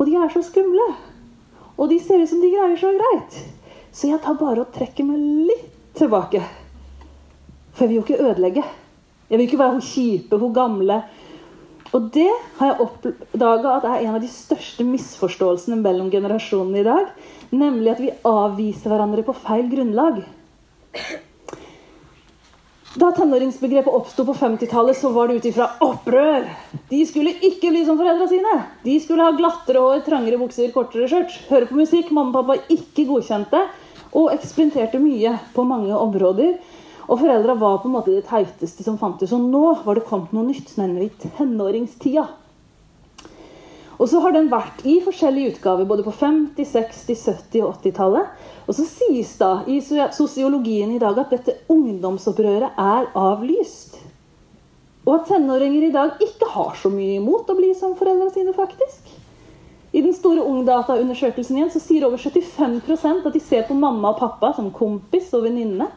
[0.00, 0.86] Og de er så skumle.
[1.76, 3.36] Og de ser ut som de greier så greit.
[3.92, 6.40] Så jeg tar bare og trekker meg litt tilbake.
[7.74, 8.64] For jeg vil jo ikke ødelegge.
[9.30, 11.02] Jeg vil ikke være hun kjipe, hun gamle.
[11.90, 16.86] Og det har jeg oppdaga at er en av de største misforståelsene mellom generasjonene i
[16.86, 17.08] dag.
[17.50, 20.22] Nemlig at vi avviser hverandre på feil grunnlag.
[22.98, 26.48] Da tenåringsbegrepet oppsto på 50-tallet, så var det ut ifra opprør.
[26.90, 28.56] De skulle ikke bli som foreldra sine.
[28.82, 31.36] De skulle ha glattere hår, trangere bukser, kortere skjørt.
[31.52, 33.62] Høre på musikk mamma og pappa ikke godkjente.
[34.10, 36.58] Og eksperimenterte mye på mange områder.
[37.06, 39.30] Og foreldra var på en måte det teiteste som fantes.
[39.38, 42.26] Og nå var det kommet noe nytt, nemlig tenåringstida.
[44.00, 48.30] Og så har den vært i forskjellige utgaver, både på 50-, 60-, 70- og 80-tallet.
[48.70, 53.96] Og så sies da i sosiologien i dag at dette ungdomsopprøret er avlyst.
[55.02, 58.54] Og at tenåringer i dag ikke har så mye imot å bli som foreldrene sine,
[58.54, 59.08] faktisk.
[59.90, 64.20] I den store Ungdata-undersøkelsen igjen så sier over 75% at de ser på mamma og
[64.20, 65.88] pappa som kompis og venninne.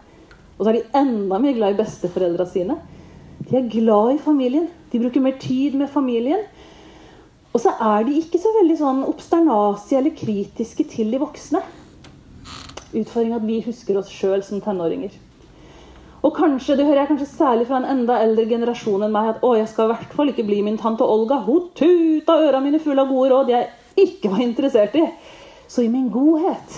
[0.58, 2.80] Og så er de enda mer glad i besteforeldra sine.
[3.44, 4.66] De er glad i familien.
[4.90, 6.42] De bruker mer tid med familien.
[7.54, 11.62] Og så er de ikke så veldig sånn obsternasige eller kritiske til de voksne.
[12.94, 15.14] Utfordringa at vi husker oss sjøl som tenåringer.
[16.24, 19.44] Og kanskje, det hører jeg kanskje særlig fra en enda eldre generasjon enn meg, at
[19.44, 21.42] å, jeg skal i hvert fall ikke bli min tante Olga.
[21.44, 25.04] Hun tuta øra mine fulle av gode råd jeg ikke var interessert i.
[25.68, 26.78] Så i min godhet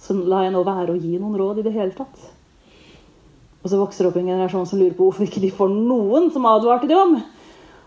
[0.00, 2.16] så la jeg nå være å gi noen råd i det hele tatt.
[3.60, 6.30] Og så vokser det opp en generasjon som lurer på hvorfor ikke de får noen
[6.32, 7.18] som advarte de om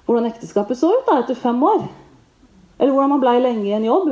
[0.06, 1.88] hvordan ekteskapet så ut da etter fem år.
[2.78, 4.12] Eller hvordan man blei lenge i en jobb.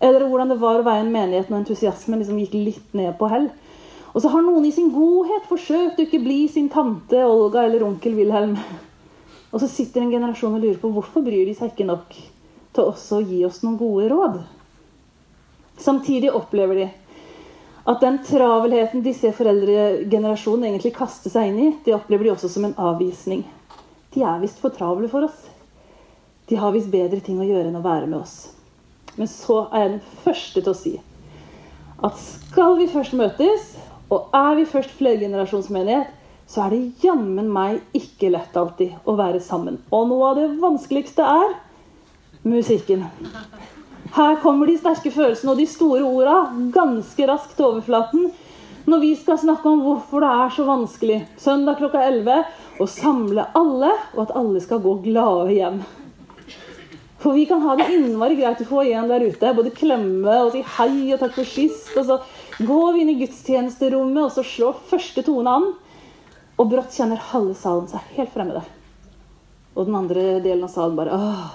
[0.00, 3.30] Eller hvordan det var å være en menighet når entusiasmen liksom gikk litt ned på
[3.32, 3.48] hell.
[4.14, 7.84] Og så har noen i sin godhet forsøkt å ikke bli sin tante Olga eller
[7.86, 8.54] onkel Wilhelm.
[9.52, 12.14] Og så sitter en generasjon og lurer på hvorfor bryr de seg ikke nok
[12.76, 14.40] til også å gi oss noen gode råd.
[15.80, 16.88] Samtidig opplever de
[17.88, 22.50] at den travelheten de ser foreldregenerasjonen egentlig kaste seg inn i, det opplever de også
[22.52, 23.46] som en avvisning.
[24.12, 25.46] De er visst for travle for oss.
[26.50, 28.57] De har visst bedre ting å gjøre enn å være med oss.
[29.18, 30.94] Men så er jeg den første til å si
[31.98, 33.72] at skal vi først møtes,
[34.06, 36.12] og er vi først flergenerasjonsmenighet,
[36.48, 39.80] så er det jammen meg ikke lett alltid å være sammen.
[39.90, 41.56] Og noe av det vanskeligste er
[42.46, 43.02] musikken.
[44.14, 46.38] Her kommer de sterke følelsene og de store orda
[46.72, 48.30] ganske raskt til overflaten
[48.88, 52.38] når vi skal snakke om hvorfor det er så vanskelig søndag klokka 11
[52.80, 55.82] å samle alle, og at alle skal gå glade hjem.
[57.18, 59.54] For vi kan ha det innmari greit å få igjen der ute.
[59.56, 61.90] Både klemme og si hei og takk for sist.
[61.98, 62.18] Og så
[62.62, 65.70] går vi inn i gudstjenesterommet, og så slår første tone an.
[66.58, 68.62] Og brått kjenner halve salen seg helt fremmede.
[69.74, 71.48] Og den andre delen av salen bare åh.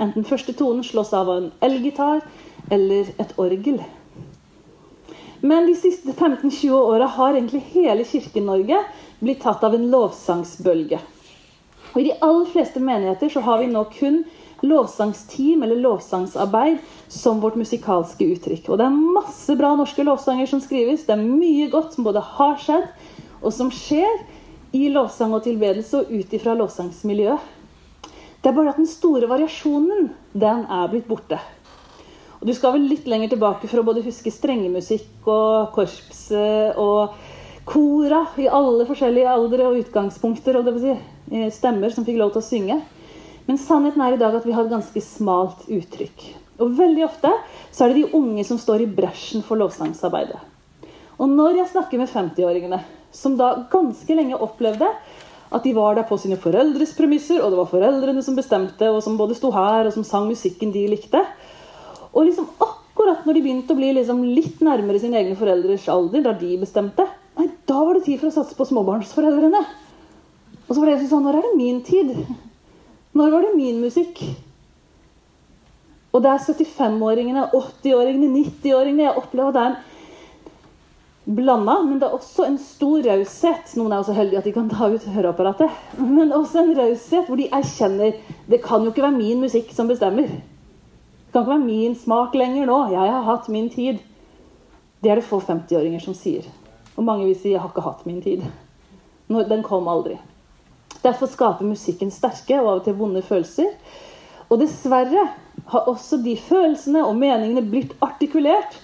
[0.00, 2.24] Enten første tonen slås av av en elgitar
[2.72, 3.78] eller et orgel.
[5.40, 8.80] Men de siste 15-20 åra har egentlig hele Kirke-Norge
[9.20, 11.00] blitt tatt av en lovsangsbølge.
[11.92, 14.24] Og I de aller fleste menigheter så har vi nå kun
[14.64, 18.70] lovsangsteam eller lovsangsarbeid som vårt musikalske uttrykk.
[18.70, 21.04] Og det er masse bra norske lovsanger som skrives.
[21.06, 22.88] Det er mye godt som både har skjedd,
[23.42, 24.22] og som skjer
[24.76, 27.52] i lovsang og tilbedelse og ut ifra lovsangsmiljøet.
[28.42, 31.38] Det er bare at den store variasjonen, den er blitt borte.
[32.40, 36.28] Og Du skal vel litt lenger tilbake for å både huske strengemusikk og korps
[36.76, 37.16] og
[37.66, 40.92] kora i alle forskjellige aldre og utgangspunkter og det vil si,
[41.32, 42.76] eh, stemmer som fikk lov til å synge.
[43.46, 46.24] Men sannheten er i dag at vi har et ganske smalt uttrykk.
[46.62, 47.30] Og veldig ofte
[47.70, 50.40] så er det de unge som står i bresjen for lovsangsarbeidet.
[51.16, 52.80] Og når jeg snakker med 50-åringene,
[53.14, 54.88] som da ganske lenge opplevde
[55.46, 58.98] at de var der på sine foreldres premisser, og det var foreldrene som bestemte, og
[59.04, 61.22] som både sto her og som sang musikken de likte.
[62.12, 66.24] Og liksom akkurat når de begynte å bli liksom litt nærmere sine egne foreldres alder,
[66.26, 67.06] da de bestemte,
[67.38, 69.62] nei, da var det tid for å satse på småbarnsforeldrene.
[70.66, 72.10] Og så var det sånn Når er det min tid?
[73.16, 74.20] Når var det min musikk?
[76.12, 79.70] Og det er 75-åringene, 80-åringene, 90-åringene Jeg opplever at det er
[81.26, 83.72] en blanda, men det er også en stor raushet.
[83.76, 85.80] Noen er også heldige at de kan ta ut høreapparatet.
[86.00, 89.90] Men også en raushet hvor de erkjenner det kan jo ikke være min musikk som
[89.90, 90.28] bestemmer.
[90.28, 92.78] Det kan ikke være min smak lenger nå.
[92.92, 93.98] Jeg har hatt min tid.
[95.02, 96.46] Det er det få 50-åringer som sier.
[96.96, 98.44] Og mange vil si 'jeg har ikke hatt min tid'.
[99.28, 100.18] Den kom aldri.
[101.04, 103.72] Derfor skaper musikken sterke og av og til vonde følelser.
[104.46, 105.28] Og dessverre
[105.72, 108.76] har også de følelsene og meningene blitt artikulert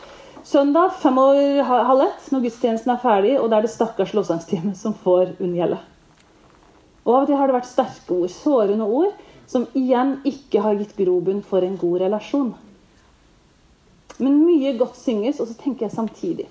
[0.45, 4.75] Søndag fem år halv ett, når gudstjenesten er ferdig, og det er det stakkars lovsangsteamet
[4.75, 5.77] som får unngjelde.
[7.05, 9.13] Og av og til har det vært sterke ord, sårende ord,
[9.47, 12.51] som igjen ikke har gitt grobunn for en god relasjon.
[14.19, 16.49] Men mye godt synges, og så tenker jeg samtidig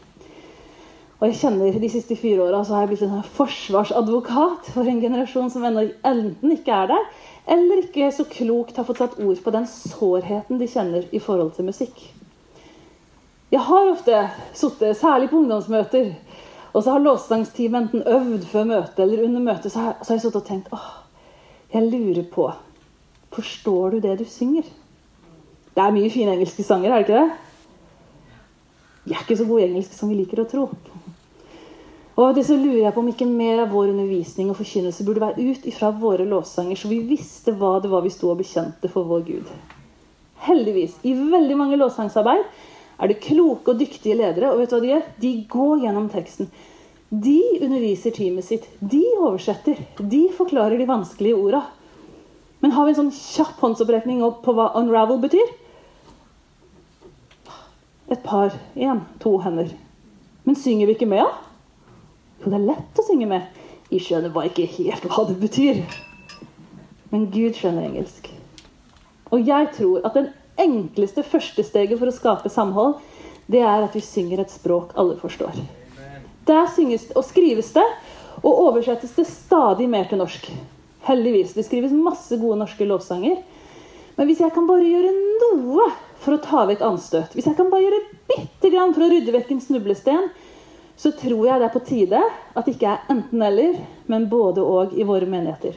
[1.22, 5.52] Og jeg kjenner De siste fire åra har jeg blitt en forsvarsadvokat for en generasjon
[5.54, 7.04] som ennå enten ikke er der,
[7.54, 11.54] eller ikke så klokt har fått satt ord på den sårheten de kjenner i forhold
[11.54, 12.02] til musikk.
[13.54, 14.24] Jeg har ofte
[14.58, 16.14] sittet, særlig på ungdomsmøter,
[16.74, 20.18] og så har låtsangsteamet enten øvd før møtet eller under møtet, så har, så har
[20.18, 20.88] jeg sittet og tenkt åh,
[21.74, 22.50] jeg lurer på
[23.32, 24.66] Forstår du det du synger?
[25.72, 27.30] Det er mye fine engelske sanger, er det ikke det?
[29.06, 30.66] Vi er ikke så gode i engelsk som vi liker å tro.
[32.22, 35.24] Og det så lurer jeg på om ikke mer av vår undervisning og forkynnelse burde
[35.24, 38.92] være ut ifra våre lovsanger, så vi visste hva det var vi sto og bekjente
[38.94, 39.48] for vår Gud.
[40.46, 42.46] Heldigvis, i veldig mange lovsangsarbeid
[43.02, 44.52] er det kloke og dyktige ledere.
[44.52, 45.10] Og vet du hva de gjør?
[45.24, 46.50] De går gjennom teksten.
[47.10, 48.68] De underviser teamet sitt.
[48.78, 49.82] De oversetter.
[49.98, 51.66] De forklarer de vanskelige orda.
[52.62, 55.56] Men har vi en sånn kjapp håndsopprekning på hva 'unravel' betyr?
[58.14, 58.54] Et par.
[58.76, 59.74] Én, to hender.
[60.46, 61.51] Men synger vi ikke med, da?
[62.42, 63.60] Jo, det er lett å synge med.
[63.92, 65.82] Jeg skjønner bare ikke helt hva det betyr.
[67.12, 68.32] Men Gud skjønner engelsk.
[69.32, 72.98] Og jeg tror at den enkleste første steget for å skape samhold,
[73.52, 75.60] det er at vi synger et språk alle forstår.
[76.48, 77.86] Der synges og skrives det,
[78.42, 80.48] og oversettes det stadig mer til norsk.
[81.06, 81.54] Heldigvis.
[81.54, 83.42] Det skrives masse gode norske lovsanger.
[84.18, 87.70] Men hvis jeg kan bare gjøre noe for å ta vekk anstøt, hvis jeg kan
[87.72, 90.32] bare gjøre bitte grann for å rydde vekk en snublesten,
[91.02, 93.80] så tror jeg det er på tide at det ikke er enten-eller,
[94.12, 95.74] men både og i våre menigheter.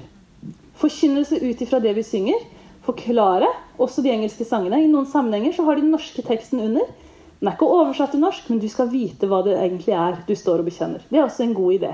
[0.76, 2.42] Forkynnelse ut ifra det vi synger.
[2.84, 3.48] Forklare
[3.80, 4.82] også de engelske sangene.
[4.84, 6.90] I noen sammenhenger så har de den norske teksten under.
[7.38, 10.34] Den er ikke oversatt til norsk, men du skal vite hva det egentlig er du
[10.36, 11.06] står og bekjenner.
[11.08, 11.92] Det er også en god idé.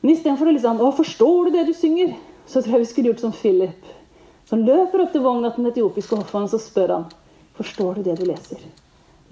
[0.00, 2.16] Men istedenfor å liksom Å, forstår du det du synger?
[2.46, 3.92] Så tror jeg vi skulle gjort som Philip.
[4.46, 7.06] Som løper opp til vogna til den etiopiske hoffmannen, så spør han
[7.56, 8.60] Forstår du det du leser?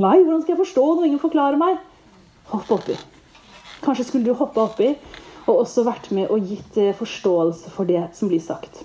[0.00, 1.83] Nei, hvordan skal jeg forstå når ingen forklarer meg?
[2.52, 2.96] Hopp oppi.
[3.85, 4.90] Kanskje skulle du hoppe oppi
[5.44, 8.83] og også vært med og gitt eh, forståelse for det som blir sagt.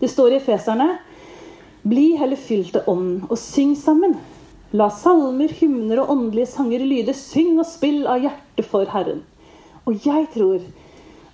[0.00, 0.88] Det står i Efeserne
[1.84, 4.14] Bli heller fylt av Ånden, og syng sammen.
[4.72, 7.12] La salmer, hymner og åndelige sanger lyde.
[7.12, 9.20] Syng og spill av hjertet for Herren.
[9.84, 10.64] Og jeg tror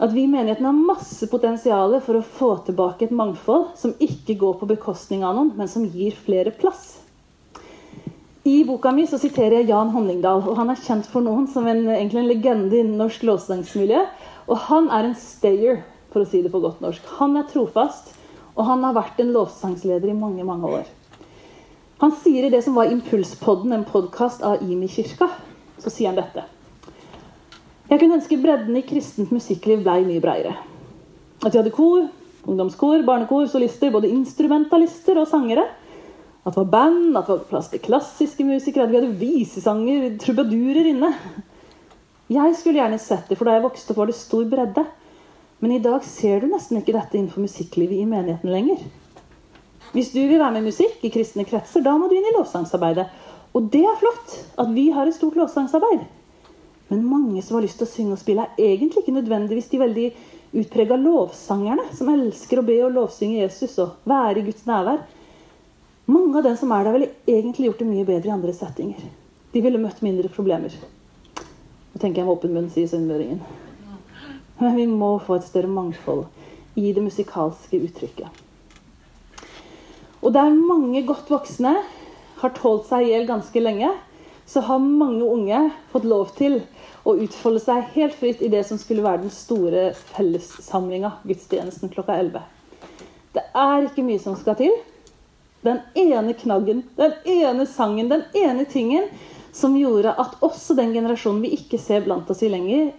[0.00, 4.38] at vi i menigheten har masse potensial for å få tilbake et mangfold som ikke
[4.40, 6.99] går på bekostning av noen, men som gir flere plass.
[8.44, 10.40] I boka mi så siterer jeg Jan Honningdal.
[10.48, 14.04] og Han er kjent for noen som en, egentlig en legende i norsk lovsangsmiljø.
[14.48, 17.04] Og han er en stayer, for å si det på godt norsk.
[17.18, 18.14] Han er trofast,
[18.56, 20.88] og han har vært en lovsangsleder i mange mange år.
[22.00, 25.28] Han sier i det som var Impulspodden, en podkast av Imi-kirka,
[25.80, 26.46] så sier han dette.
[27.90, 30.54] Jeg kunne ønske bredden i kristent musikkliv blei mye breiere.
[31.44, 32.06] At vi hadde kor,
[32.48, 35.66] ungdomskor, barnekor, solister, både instrumentalister og sangere.
[36.40, 40.06] At det var band, at det var plass til klassiske musikere, at vi hadde visesanger,
[40.22, 41.12] trubadurer inne.
[42.30, 44.86] Jeg skulle gjerne sett det, for da jeg vokste opp var det stor bredde.
[45.60, 48.80] Men i dag ser du nesten ikke dette innenfor musikklivet i menigheten lenger.
[49.92, 52.36] Hvis du vil være med i musikk i kristne kretser, da må du inn i
[52.36, 53.08] lovsangsarbeidet.
[53.52, 56.06] Og det er flott at vi har et stort lovsangsarbeid.
[56.90, 59.82] Men mange som har lyst til å synge og spille, er egentlig ikke nødvendigvis de
[59.82, 60.06] veldig
[60.60, 65.02] utprega lovsangerne som elsker å be og lovsynge Jesus og være i Guds nærvær.
[66.10, 69.04] Mange av dem som er der, ville egentlig gjort det mye bedre i andre settinger.
[69.54, 70.74] De ville møtt mindre problemer.
[71.90, 73.42] Nå tenker jeg med åpen munn, sier sunnmøringen.
[74.60, 76.26] Men vi må få et større mangfold
[76.78, 78.42] i det musikalske uttrykket.
[80.20, 81.76] Og der mange godt voksne
[82.40, 83.94] har tålt seg i hjel ganske lenge,
[84.50, 86.58] så har mange unge fått lov til
[87.06, 92.18] å utfolde seg helt fritt i det som skulle være den store fellessamlinga, gudstjenesten klokka
[92.18, 92.42] 11.
[93.36, 94.74] Det er ikke mye som skal til.
[95.66, 99.10] Den ene knaggen, den ene sangen, den ene tingen
[99.52, 102.92] som gjorde at også den generasjonen vi ikke ser, oss lenger,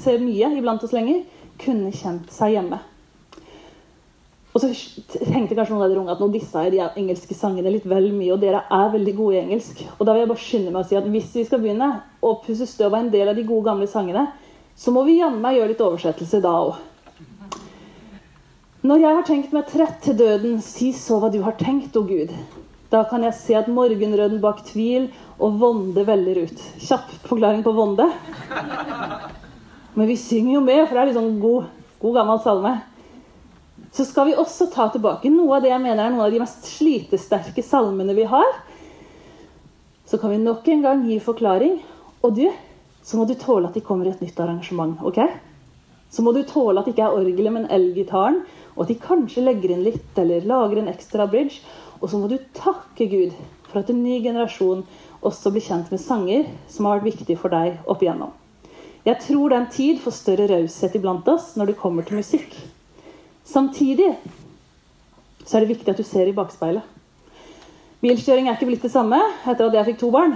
[0.00, 1.24] ser mye iblant oss lenger,
[1.60, 2.78] kunne kjent seg hjemme.
[4.56, 7.74] Og så tenkte kanskje noen av dere unge at nå dissa jeg de engelske sangene
[7.74, 9.82] litt vel mye, og dere er veldig gode i engelsk.
[9.98, 11.90] Og da vil jeg bare skynde meg å si at hvis vi skal begynne
[12.24, 14.30] å pusse støv av en del av de gode, gamle sangene,
[14.76, 16.78] så må vi jammen gjøre litt oversettelse da òg.
[18.86, 22.04] Når jeg har tenkt meg trett til døden, si så hva du har tenkt, å
[22.06, 22.30] Gud.
[22.92, 25.08] Da kan jeg se at morgenrøden bak tvil
[25.42, 26.66] og vonde veller ut.
[26.78, 28.06] Kjapp forklaring på vonde.
[29.96, 31.72] Men vi synger jo med, for det er liksom god,
[32.04, 32.76] god gammel salme
[33.96, 36.40] så skal vi også ta tilbake noe av det jeg mener er noen av de
[36.42, 38.48] mest slitesterke salmene vi har.
[40.04, 41.78] Så kan vi nok en gang gi forklaring.
[42.20, 42.44] Og du,
[43.00, 44.98] så må du tåle at de kommer i et nytt arrangement.
[45.00, 45.22] ok?
[46.12, 48.42] Så må du tåle at det ikke er orgelet, men elgitaren.
[48.76, 51.62] Og at de kanskje legger inn litt, eller lager en ekstra bridge.
[52.00, 53.36] Og så må du takke Gud
[53.66, 54.84] for at en ny generasjon
[55.26, 58.34] også blir kjent med sanger som har vært viktige for deg opp igjennom.
[59.06, 62.18] Jeg tror det er en tid for større raushet iblant oss når det kommer til
[62.18, 62.52] musikk.
[63.46, 64.10] Samtidig
[65.46, 66.82] så er det viktig at du ser i bakspeilet.
[68.02, 70.34] Bilkjøring er ikke blitt det samme etter at jeg fikk to barn.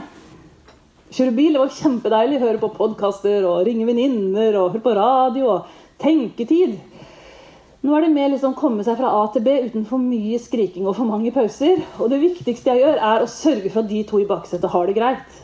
[1.11, 2.39] Kjøre bil det var kjempedeilig.
[2.39, 6.79] Høre på podkaster og ringe venninner og høre på radio og tenketid.
[7.81, 10.85] Nå er det mer liksom komme seg fra A til B uten for mye skriking
[10.85, 11.81] og for mange pauser.
[11.97, 14.91] Og det viktigste jeg gjør, er å sørge for at de to i baksetet har
[14.91, 15.39] det greit.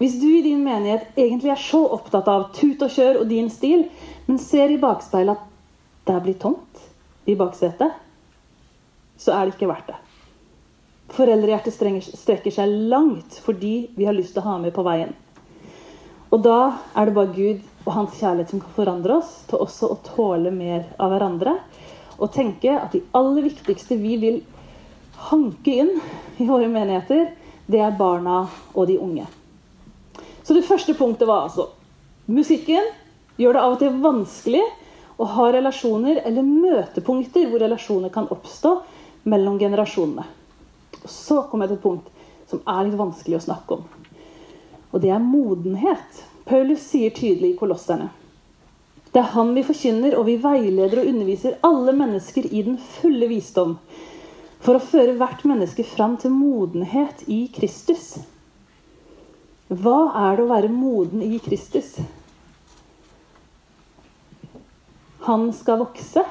[0.00, 3.50] Hvis du i din menighet egentlig er så opptatt av tut og kjør og din
[3.52, 3.82] stil,
[4.28, 5.48] men ser i bakspeilet at
[6.08, 6.86] det blitt tomt
[7.28, 7.98] i baksetet,
[9.20, 9.98] så er det ikke verdt det.
[11.10, 11.74] Foreldrehjertet
[12.14, 15.12] strekker seg langt fordi vi har lyst til å ha med på veien.
[16.30, 16.60] Og da
[16.94, 20.52] er det bare Gud og hans kjærlighet som kan forandre oss til også å tåle
[20.54, 21.56] mer av hverandre.
[22.20, 24.40] Og tenke at de aller viktigste vi vil
[25.30, 25.94] hanke inn
[26.40, 27.30] i våre menigheter,
[27.70, 28.42] det er barna
[28.74, 29.26] og de unge.
[30.42, 31.68] Så det første punktet var altså
[32.30, 32.88] musikken
[33.40, 34.62] gjør det av og til vanskelig
[35.20, 38.74] å ha relasjoner eller møtepunkter hvor relasjoner kan oppstå
[39.28, 40.24] mellom generasjonene.
[41.00, 43.84] Og så kom jeg til et punkt som er litt vanskelig å snakke om.
[44.90, 46.24] Og det er modenhet.
[46.44, 48.08] Paulus sier tydelig i Kolosserne.
[49.10, 53.26] Det er han vi forkynner, og vi veileder og underviser alle mennesker i den fulle
[53.30, 53.76] visdom,
[54.62, 58.20] for å føre hvert menneske fram til modenhet i Kristus.
[59.70, 59.98] Hva
[60.28, 61.96] er det å være moden i Kristus?
[65.26, 66.24] Han skal vokse,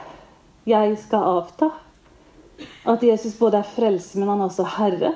[0.67, 1.69] jeg skal avta.
[2.89, 5.13] At Jesus både er frelse, men han er også herre.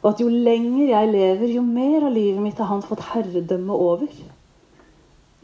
[0.00, 3.76] Og at jo lenger jeg lever, jo mer av livet mitt har han fått herredømme
[3.76, 4.08] over.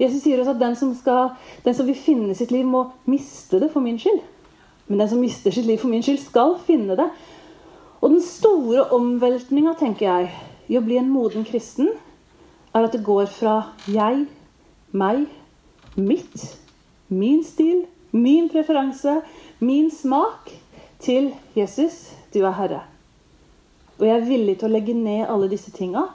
[0.01, 3.61] Jesus sier også at den som, skal, den som vil finne sitt liv, må miste
[3.61, 4.23] det for min skyld.
[4.89, 7.09] Men den som mister sitt liv for min skyld, skal finne det.
[8.01, 10.33] Og den store omveltninga, tenker jeg,
[10.69, 11.93] i å bli en moden kristen,
[12.77, 13.57] er at det går fra
[13.89, 14.27] jeg,
[14.93, 15.27] meg,
[15.97, 16.51] mitt,
[17.09, 19.21] min stil, min preferanse,
[19.65, 20.53] min smak,
[21.01, 22.96] til Jesus, du er Herre.
[23.97, 26.09] Og jeg er villig til å legge ned alle disse tinga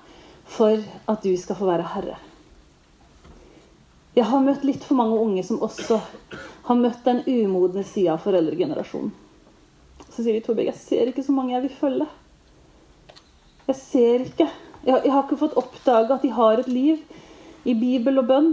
[0.52, 2.18] for at du skal få være Herre.
[4.16, 5.98] Jeg har møtt litt for mange unge som også
[6.68, 9.14] har møtt den umodne sida av foreldregenerasjonen.
[10.12, 12.08] Så sier de Torbjørg, jeg ser ikke så mange jeg vil følge.
[13.70, 14.48] Jeg ser ikke.
[14.84, 17.00] Jeg, jeg har ikke fått oppdage at de har et liv
[17.64, 18.52] i Bibel og bønn.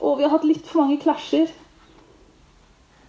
[0.00, 1.48] Og vi har hatt litt for mange klasjer.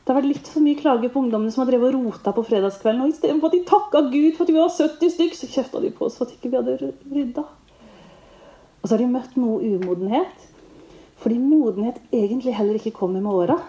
[0.02, 2.44] Det har vært litt for mye klager på ungdommene som har drevet og rota på
[2.48, 3.04] fredagskvelden.
[3.06, 5.92] Og istedenfor at de takka Gud for at vi var 70 stykk, så kjefta de
[5.94, 7.44] på oss for at ikke vi hadde rydda.
[8.82, 10.48] Og så har de møtt noe umodenhet.
[11.22, 13.60] Fordi modenhet egentlig heller ikke kommer med åra.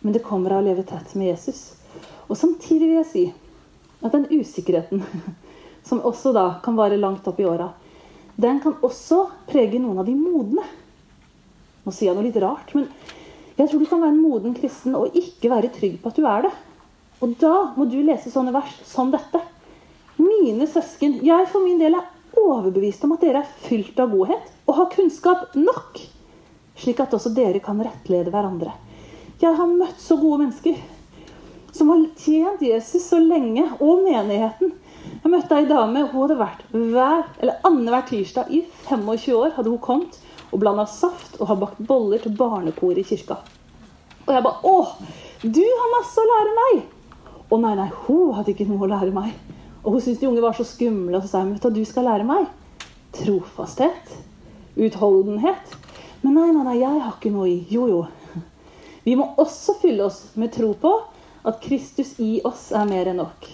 [0.00, 1.72] Men det kommer av å leve tett med Jesus.
[2.28, 3.26] Og samtidig vil jeg si
[3.98, 5.02] at den usikkerheten
[5.88, 7.72] som også da kan vare langt opp i åra,
[8.38, 10.62] den kan også prege noen av de modne.
[11.82, 12.86] Nå sier jeg noe litt rart, men
[13.58, 16.26] jeg tror du kan være en moden kristen og ikke være trygg på at du
[16.30, 16.52] er det.
[17.18, 19.40] Og da må du lese sånne vers som dette.
[20.18, 22.06] Mine søsken, jeg for min del er
[22.38, 25.98] overbevist om at dere er fylt av godhet og har kunnskap nok,
[26.78, 28.74] slik at også dere kan rettlede hverandre.
[29.42, 30.78] Jeg har møtt så gode mennesker
[31.74, 34.72] som har tjent Jesus så lenge, og menigheten,
[35.22, 36.04] jeg møtte ei dame.
[36.10, 39.54] Hun hadde vært hver, eller annenhver tirsdag i 25 år.
[39.56, 40.18] hadde hun kommet
[40.48, 43.40] og blanda saft og har bakt boller til barnekoret i kirka.
[44.26, 44.76] Og jeg bare Å,
[45.42, 46.80] du har masse å lære meg!
[47.48, 49.32] Å nei, nei, hun hadde ikke noe å lære meg.
[49.82, 51.88] Og hun syntes de unge var så skumle, og så sa hun vet du, du
[51.88, 52.48] skal lære meg
[53.16, 54.16] trofasthet.
[54.76, 55.76] Utholdenhet.
[56.20, 57.60] Men nei, nei, nei, jeg har ikke noe i.
[57.72, 58.42] Jo, jo.
[59.06, 60.92] Vi må også fylle oss med tro på
[61.48, 63.48] at Kristus i oss er mer enn nok.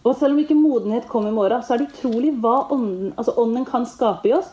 [0.00, 3.34] Og selv om ikke modenhet kommer i morgen, så er det utrolig hva ånden, altså
[3.42, 4.48] ånden kan skape i oss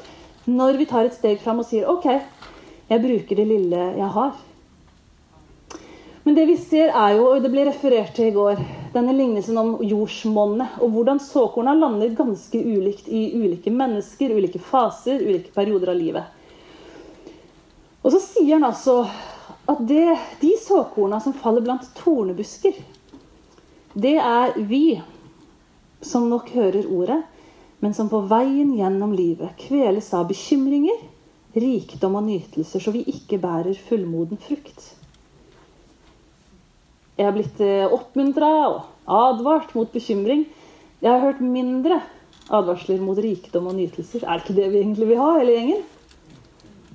[0.48, 2.08] når vi tar et steg fram og sier OK,
[2.88, 4.36] jeg bruker det lille jeg har.
[6.24, 8.60] Men det vi ser er jo, og det ble referert til i går,
[8.92, 10.80] denne lignelsen om jordsmonnet.
[10.84, 16.34] Og hvordan såkorna lander ganske ulikt i ulike mennesker, ulike faser, ulike perioder av livet.
[18.04, 19.02] Og så sier han altså
[19.68, 22.76] at det, de såkorna som faller blant tornebusker,
[23.96, 25.00] det er vi
[26.04, 27.22] som nok hører ordet,
[27.84, 30.98] men som på veien gjennom livet kveles av bekymringer,
[31.58, 34.94] rikdom og nytelser, så vi ikke bærer fullmoden frukt.
[37.18, 40.46] Jeg har blitt eh, oppmuntra og advart mot bekymring.
[41.02, 42.02] Jeg har hørt mindre
[42.54, 44.26] advarsler mot rikdom og nytelser.
[44.26, 45.82] Er det ikke det vi egentlig vil ha, hele gjengen?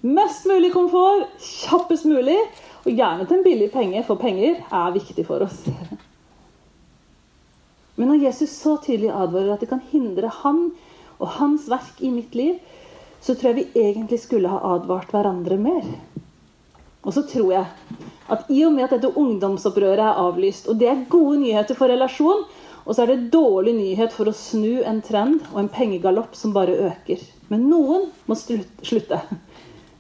[0.03, 2.39] Mest mulig komfort, kjappest mulig,
[2.83, 5.61] og gjerne til en billig penge, for penger er viktig for oss.
[7.97, 10.71] Men når Jesus så tydelig advarer at det kan hindre han
[11.19, 12.57] og hans verk i mitt liv,
[13.23, 15.85] så tror jeg vi egentlig skulle ha advart hverandre mer.
[17.03, 17.67] Og så tror jeg
[18.33, 21.91] at i og med at dette ungdomsopprøret er avlyst, og det er gode nyheter for
[21.93, 22.47] relasjon,
[22.83, 26.55] og så er det dårlig nyhet for å snu en trend og en pengegalopp som
[26.55, 27.21] bare øker.
[27.53, 29.21] Men noen må slutte.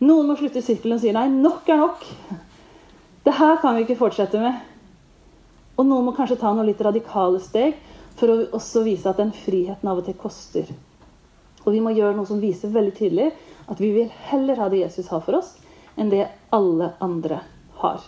[0.02, 2.06] Noen må slutte sirkelen og si nei, nok er nok.
[3.22, 4.71] Det her kan vi ikke fortsette med.
[5.78, 7.78] Og noen må kanskje ta noen litt radikale steg
[8.18, 10.68] for å også vise at den friheten av og til koster.
[11.62, 13.30] Og vi må gjøre noe som viser veldig tydelig
[13.70, 15.54] at vi vil heller ha det Jesus har for oss,
[15.96, 17.40] enn det alle andre
[17.80, 18.02] har.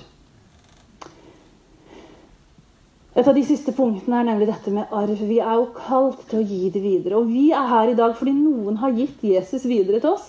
[3.15, 5.21] Et av de siste punktene er nemlig dette med arv.
[5.23, 7.21] Vi er jo kalt til å gi det videre.
[7.21, 10.27] Og vi er her i dag fordi noen har gitt Jesus videre til oss.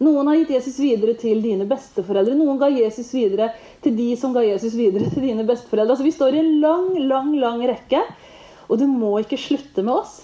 [0.00, 2.32] Noen har gitt Jesus videre til dine besteforeldre.
[2.38, 3.50] Noen ga Jesus videre
[3.84, 5.92] til de som ga Jesus videre til dine besteforeldre.
[5.92, 8.00] Altså Vi står i en lang, lang, lang rekke,
[8.70, 10.22] og det må ikke slutte med oss.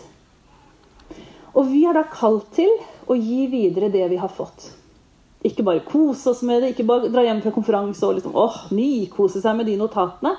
[1.56, 2.72] Og vi er da kalt til
[3.08, 4.70] å gi videre det vi har fått.
[5.44, 8.56] Ikke bare kose oss med det, ikke bare dra hjem fra konferanse og liksom, åh,
[8.72, 10.32] nykose seg med de notatene.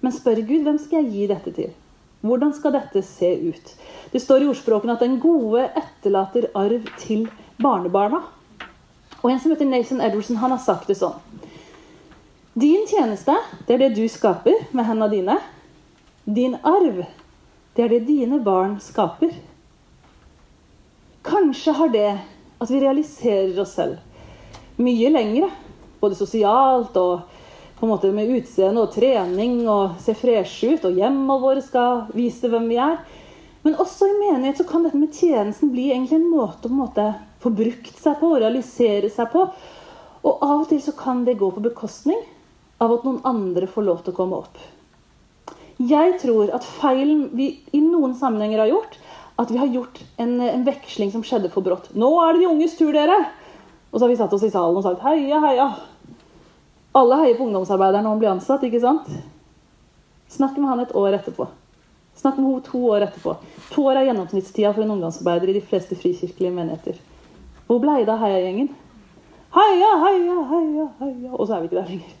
[0.00, 1.76] Men spør Gud hvem skal jeg gi dette til?
[2.24, 3.70] Hvordan skal dette se ut?
[4.10, 7.28] Det står i ordspråkene at den gode etterlater arv til
[7.62, 8.24] barnebarna.
[9.22, 11.18] Og En som heter Nathan Edwardson, han har sagt det sånn.
[12.58, 13.34] Din tjeneste,
[13.66, 15.38] det er det du skaper med hendene dine.
[16.24, 17.04] Din arv,
[17.74, 19.34] det er det dine barn skaper.
[21.26, 22.10] Kanskje har det
[22.58, 23.98] at vi realiserer oss selv
[24.78, 25.50] mye lengre,
[26.00, 27.26] både sosialt og
[27.78, 32.06] på en måte med utseende og trening og se freshe ut, og hjemmene våre skal
[32.14, 32.98] vise hvem vi er.
[33.62, 36.74] Men også i menighet så kan dette med tjenesten bli egentlig en måte å
[37.42, 39.44] få brukt seg på realisere seg på.
[40.26, 42.20] Og av og til så kan det gå på bekostning
[42.82, 44.58] av at noen andre får lov til å komme opp.
[45.78, 48.96] Jeg tror at feilen vi i noen sammenhenger har gjort,
[49.38, 51.92] at vi har gjort en, en veksling som skjedde for brått.
[51.94, 53.18] Nå er det de unges tur, dere!
[53.88, 55.68] Og så har vi satt oss i salen og sagt heia, heia.
[56.98, 59.06] Alle heier på ungdomsarbeideren når han blir ansatt, ikke sant?
[60.28, 61.46] Snakk med han et år etterpå.
[62.18, 63.36] Snakk med henne to år etterpå.
[63.76, 66.98] To år er gjennomsnittstida for en ungdomsarbeider i de fleste frikirkelige menigheter.
[67.68, 68.70] Hvor blei det av heiagjengen?
[69.52, 72.16] Heia, heia, heia, heia Og så er vi ikke der lenger.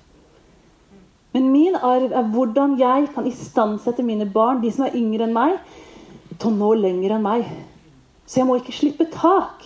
[1.36, 5.34] Men min arv er hvordan jeg kan istandsette mine barn, de som er yngre enn
[5.36, 5.58] meg,
[6.38, 7.48] til å nå lenger enn meg.
[8.28, 9.64] Så jeg må ikke slippe tak.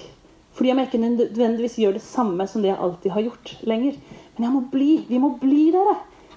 [0.53, 3.99] Fordi om jeg ikke nødvendigvis gjør det samme som det jeg alltid har gjort lenger.
[4.37, 4.91] Men jeg må bli.
[5.09, 5.97] Vi må bli, dere.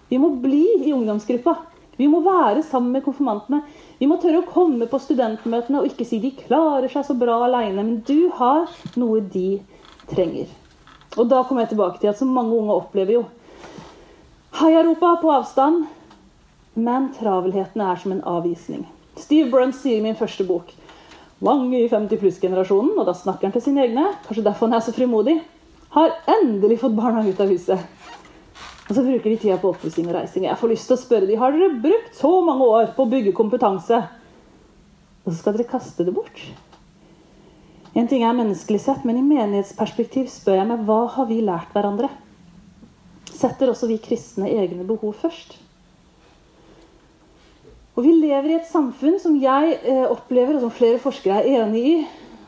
[0.09, 1.57] Vi må bli i ungdomsgruppa.
[1.97, 3.61] Vi må være sammen med konfirmantene.
[3.99, 7.39] Vi må tørre å komme på studentmøtene og ikke si de klarer seg så bra
[7.45, 7.81] aleine.
[7.81, 8.67] Men du har
[8.99, 9.61] noe de
[10.11, 10.51] trenger.
[11.15, 13.25] Og da kommer jeg tilbake til at så mange unge opplever jo
[14.55, 15.81] Heiarropa på avstand,
[16.79, 18.85] men travelheten er som en avvisning.
[19.19, 20.71] Steve Brunt sier i min første bok
[21.43, 24.85] mange i 50 pluss-generasjonen, og da snakker han til sine egne, kanskje derfor han er
[24.85, 25.35] så frimodig,
[25.95, 27.81] har endelig fått barna ut av huset.
[28.85, 30.45] Og så bruker de tida på oppussing og reising.
[30.45, 33.09] Jeg får lyst til å spørre dem, har dere brukt så mange år på å
[33.09, 34.03] bygge kompetanse,
[35.25, 36.43] og så skal dere kaste det bort?
[37.97, 41.71] En ting er menneskelig sett, men i menighetsperspektiv spør jeg meg hva har vi lært
[41.73, 42.11] hverandre?
[43.31, 45.57] Setter også vi kristne egne behov først?
[47.95, 51.63] Og Vi lever i et samfunn som jeg eh, opplever, og som flere forskere er
[51.63, 51.95] enig i,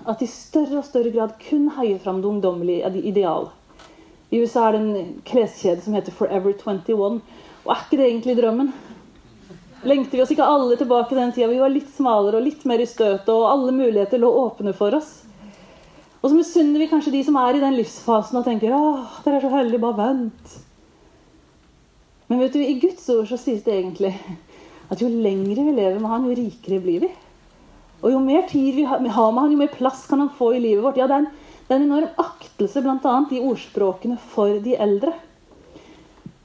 [0.08, 3.48] at i større og større grad kun heier fram det ungdommelige ideal.
[4.32, 7.22] I USA er det en kleskjede som heter Forever 21.
[7.64, 8.74] Og er ikke det egentlig drømmen?
[9.88, 12.66] Lengter vi oss ikke alle tilbake til den tida vi var litt smalere og litt
[12.68, 15.12] mer i støtet, og alle muligheter lå åpne for oss?
[16.18, 19.38] Og så misunner vi kanskje de som er i den livsfasen og tenker åh, dere
[19.38, 20.58] er så heldige, bare vent.
[22.28, 24.12] Men vet du, i Guds ord så sies det egentlig
[24.92, 27.12] at jo lengre vi lever med Han, jo rikere blir vi.
[28.02, 30.62] Og jo mer tid vi har med han, jo mer plass kan han få i
[30.62, 31.00] livet vårt.
[31.00, 31.32] Ja, det er en,
[31.68, 33.14] det er en enorm aktelse bl.a.
[33.36, 35.12] i ordspråkene for de eldre.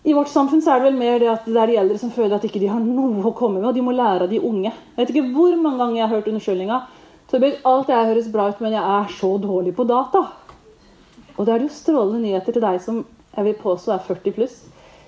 [0.03, 2.11] I vårt samfunn så er det vel mer det at det er de eldre som
[2.11, 4.41] føler at ikke de har noe å komme med, og de må lære av de
[4.43, 4.73] unge.
[4.73, 6.79] Jeg vet ikke hvor mange ganger jeg har hørt unnskyldninga.
[7.33, 10.27] Alt det høres bra ut, men jeg er så dårlig på data.
[11.39, 14.57] Og det er jo strålende nyheter til deg som jeg vil påstå er 40 pluss.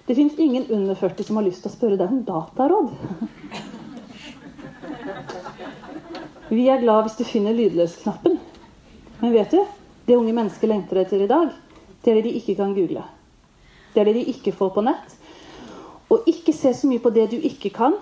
[0.06, 2.88] Det fins ingen under 40 som har lyst til å spørre deg om dataråd.
[6.54, 8.38] Vi er glad hvis du finner lydløs-knappen.
[9.20, 9.60] Men vet du,
[10.07, 11.52] det unge mennesker lengter etter i dag,
[12.05, 13.05] det er det de ikke kan google.
[13.94, 15.16] Det er det de ikke får på nett.
[16.12, 17.96] Og ikke se så mye på det du ikke kan,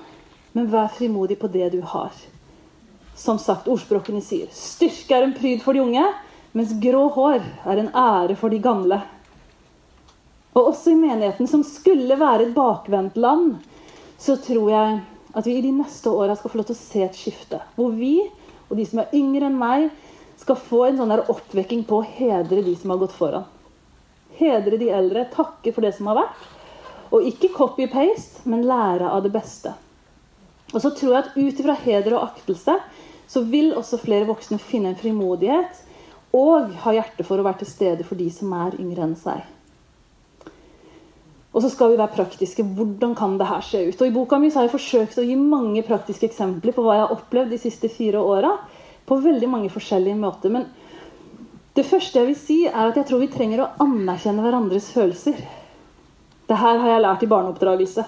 [0.52, 2.12] men vær frimodig på det du har.
[3.16, 6.04] Som sagt, ordspråkene sier styrke er en pryd for de unge,
[6.56, 8.98] mens grå hår er en ære for de gamle.
[10.52, 13.54] Og også i menigheten, som skulle være et bakvendt land,
[14.20, 15.00] så tror jeg
[15.32, 17.60] at vi i de neste åra skal få lov til å se et skifte.
[17.76, 18.18] Hvor vi
[18.68, 19.90] og de som er yngre enn meg,
[20.42, 23.46] skal få en sånn oppvekking på å hedre de som har gått foran.
[24.38, 26.50] Hedre de eldre, takke for det som har vært.
[27.12, 29.74] Og ikke copy-paste, men lære av det beste.
[30.72, 32.78] Og så tror jeg at ut ifra heder og aktelse
[33.32, 35.82] så vil også flere voksne finne en frimodighet
[36.36, 39.42] og ha hjerte for å være til stede for de som er yngre enn seg.
[41.52, 42.64] Og så skal vi være praktiske.
[42.64, 43.98] Hvordan kan det her se ut?
[44.00, 47.04] Og I boka mi har jeg forsøkt å gi mange praktiske eksempler på hva jeg
[47.04, 48.54] har opplevd de siste fire åra.
[49.06, 50.50] På veldig mange forskjellige måter.
[50.50, 50.70] Men
[51.74, 55.38] Det første jeg vil si, er at jeg tror vi trenger å anerkjenne hverandres følelser.
[56.48, 58.04] Det her har jeg lært i barneoppdragelse.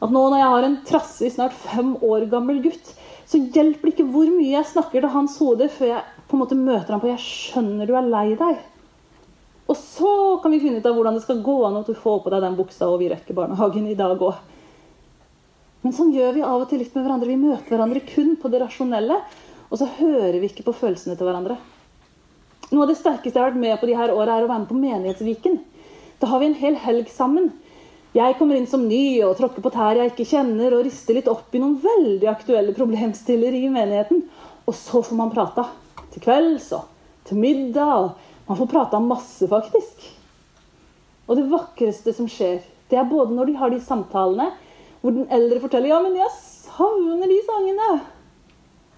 [0.00, 2.92] At nå når jeg har en trassig, snart fem år gammel gutt,
[3.24, 6.42] så hjelper det ikke hvor mye jeg snakker til hans hode før jeg på en
[6.42, 8.60] måte møter ham på 'jeg skjønner du er lei deg'.
[9.70, 12.22] Og så kan vi finne ut av hvordan det skal gå an at du får
[12.24, 14.34] på deg den buksa, og vi rekker barnehagen i dag òg.
[15.82, 17.28] Men sånn gjør vi av og til litt med hverandre.
[17.28, 19.20] Vi møter hverandre kun på det rasjonelle,
[19.70, 21.56] og så hører vi ikke på følelsene til hverandre.
[22.70, 24.62] Noe av det sterkeste jeg har vært med på de her åra, er å være
[24.62, 25.58] med på Menighetsviken.
[26.20, 27.50] Da har vi en hel helg sammen.
[28.14, 31.30] Jeg kommer inn som ny og tråkker på tær jeg ikke kjenner, og rister litt
[31.30, 34.24] opp i noen veldig aktuelle problemstiller i menigheten.
[34.66, 35.68] Og så får man prata.
[36.10, 36.88] Til kvelds og
[37.28, 38.16] til middag.
[38.50, 40.06] Man får prata masse, faktisk.
[41.30, 42.58] Og det vakreste som skjer,
[42.90, 44.50] det er både når de har de samtalene
[45.00, 48.19] hvor den eldre forteller 'Ja, men jeg savner de sangene'.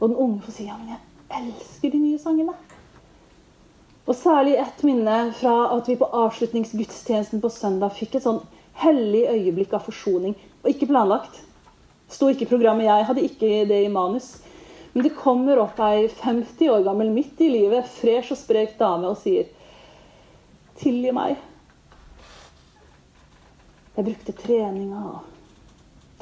[0.03, 0.99] Og den unge får si 'Ja, men jeg
[1.39, 2.55] elsker de nye sangene'.
[4.07, 8.41] Og særlig ett minne fra at vi på avslutningsgudstjenesten på søndag fikk et sånn
[8.83, 10.35] hellig øyeblikk av forsoning.
[10.65, 11.43] Og ikke planlagt.
[12.11, 14.43] Sto ikke i programmet, jeg hadde ikke det i manus.
[14.93, 19.09] Men det kommer opp ei 50 år gammel midt i livet, fresh og sprek dame
[19.09, 19.47] og sier
[20.83, 21.37] Tilgi meg.
[23.97, 25.21] Jeg brukte treninga og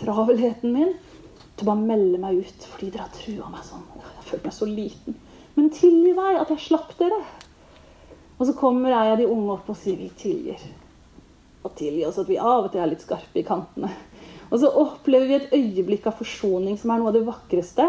[0.03, 0.93] travelheten min
[1.61, 3.87] til å bare melde meg ut fordi dere har trua meg sånn.
[4.01, 5.17] Jeg følte meg så liten.
[5.57, 7.21] Men tilgi meg at jeg slapp dere.
[8.41, 10.63] Og så kommer jeg av de unge opp og sier vi tilgir.
[11.61, 13.91] Og tilgi oss at vi av og til er litt skarpe i kantene.
[14.51, 17.87] Og så opplever vi et øyeblikk av forsoning som er noe av det vakreste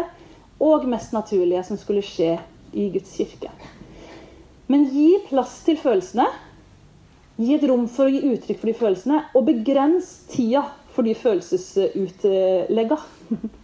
[0.62, 2.36] og mest naturlige som skulle skje
[2.78, 3.50] i Guds kirke.
[4.70, 6.28] Men gi plass til følelsene.
[7.40, 11.16] Gi et rom for å gi uttrykk for de følelsene, og begrens tida for de
[11.16, 13.00] følelsesutlegga.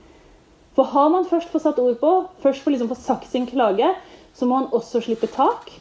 [0.79, 3.89] For har man først fått satt ord på, først får liksom få sagt sin klage,
[4.31, 5.73] så må man også slippe tak.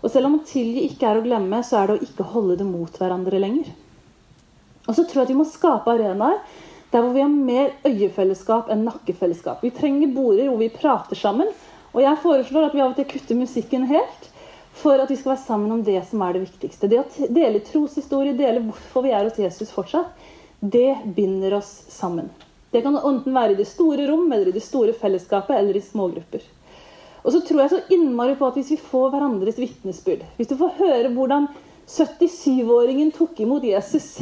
[0.00, 2.56] Og selv om å tilgi ikke er å glemme, så er det å ikke holde
[2.62, 3.68] det mot hverandre lenger.
[4.86, 6.40] Og så tror jeg at vi må skape arenaer
[6.88, 9.60] der hvor vi har mer øyefellesskap enn nakkefellesskap.
[9.60, 11.52] Vi trenger border hvor vi prater sammen.
[11.92, 14.32] Og jeg foreslår at vi av og til kutter musikken helt
[14.80, 16.88] for at vi skal være sammen om det som er det viktigste.
[16.88, 20.12] Det å dele troshistorie, dele hvorfor vi er hos Jesus fortsatt,
[20.60, 22.32] det binder oss sammen.
[22.76, 25.84] Det kan enten være i det store rom, eller i det store fellesskapet, eller i
[25.84, 26.44] smågrupper.
[27.24, 30.58] Og så tror jeg så innmari på at hvis vi får hverandres vitnesbyrd, hvis du
[30.60, 31.48] får høre hvordan
[31.88, 34.20] 77-åringen tok imot Jesus,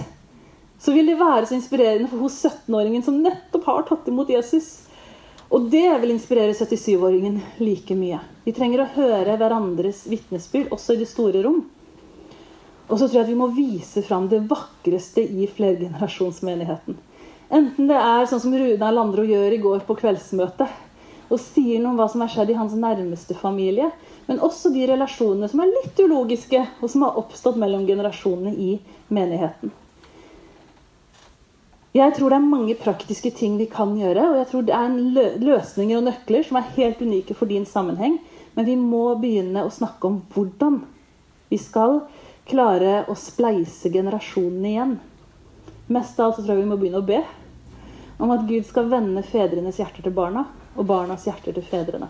[0.79, 4.71] så vil det være så inspirerende for hos 17-åringen som nettopp har tatt imot Jesus.
[5.51, 8.23] Og det vil inspirere 77-åringen like mye.
[8.47, 11.65] Vi trenger å høre hverandres vitnesbyrd, også i det store rom.
[12.89, 16.97] Og så tror jeg at vi må vise fram det vakreste i flergenerasjonsmenigheten.
[17.53, 20.81] Enten det er sånn som Runa Landro gjør i går på kveldsmøtet,
[21.33, 23.91] og sier noe om hva som har skjedd i hans nærmeste familie,
[24.29, 28.77] men også de relasjonene som er litt ulogiske, og som har oppstått mellom generasjonene i
[29.13, 29.73] menigheten.
[31.95, 35.39] Jeg tror det er mange praktiske ting vi kan gjøre, og jeg tror det er
[35.45, 38.19] løsninger og nøkler som er helt unike for din sammenheng,
[38.57, 40.81] men vi må begynne å snakke om hvordan
[41.53, 42.01] vi skal
[42.51, 44.97] klare å spleise generasjonene igjen.
[45.87, 47.21] Mest av alt så tror jeg vi må begynne å be
[48.23, 52.09] om at Gud skal vende fedrenes hjerter til barna og barnas hjerter til fedrene.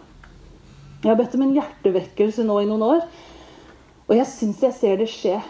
[1.02, 3.02] Jeg har bedt om en hjertevekkelse nå i noen år,
[4.06, 5.40] og jeg syns jeg ser det skje.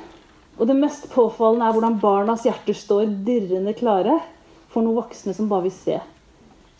[0.59, 4.17] Og det mest påfallende er hvordan barnas hjerter står dirrende klare
[4.71, 6.01] for noen voksne som bare vil se.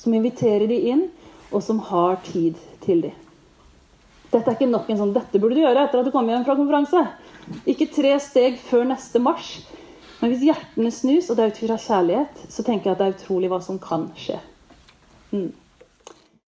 [0.01, 1.05] Som inviterer de inn,
[1.55, 3.13] og som har tid til de.
[4.33, 6.45] Dette er ikke nok en sånn 'dette burde du gjøre etter at du kom hjem
[6.47, 7.07] fra konferanse'.
[7.71, 9.61] Ikke tre steg før neste marsj.
[10.25, 13.07] Men hvis hjertene snus, og det er ut fra kjærlighet, så tenker jeg at det
[13.11, 14.39] er utrolig hva som kan skje.
[15.35, 15.51] Mm.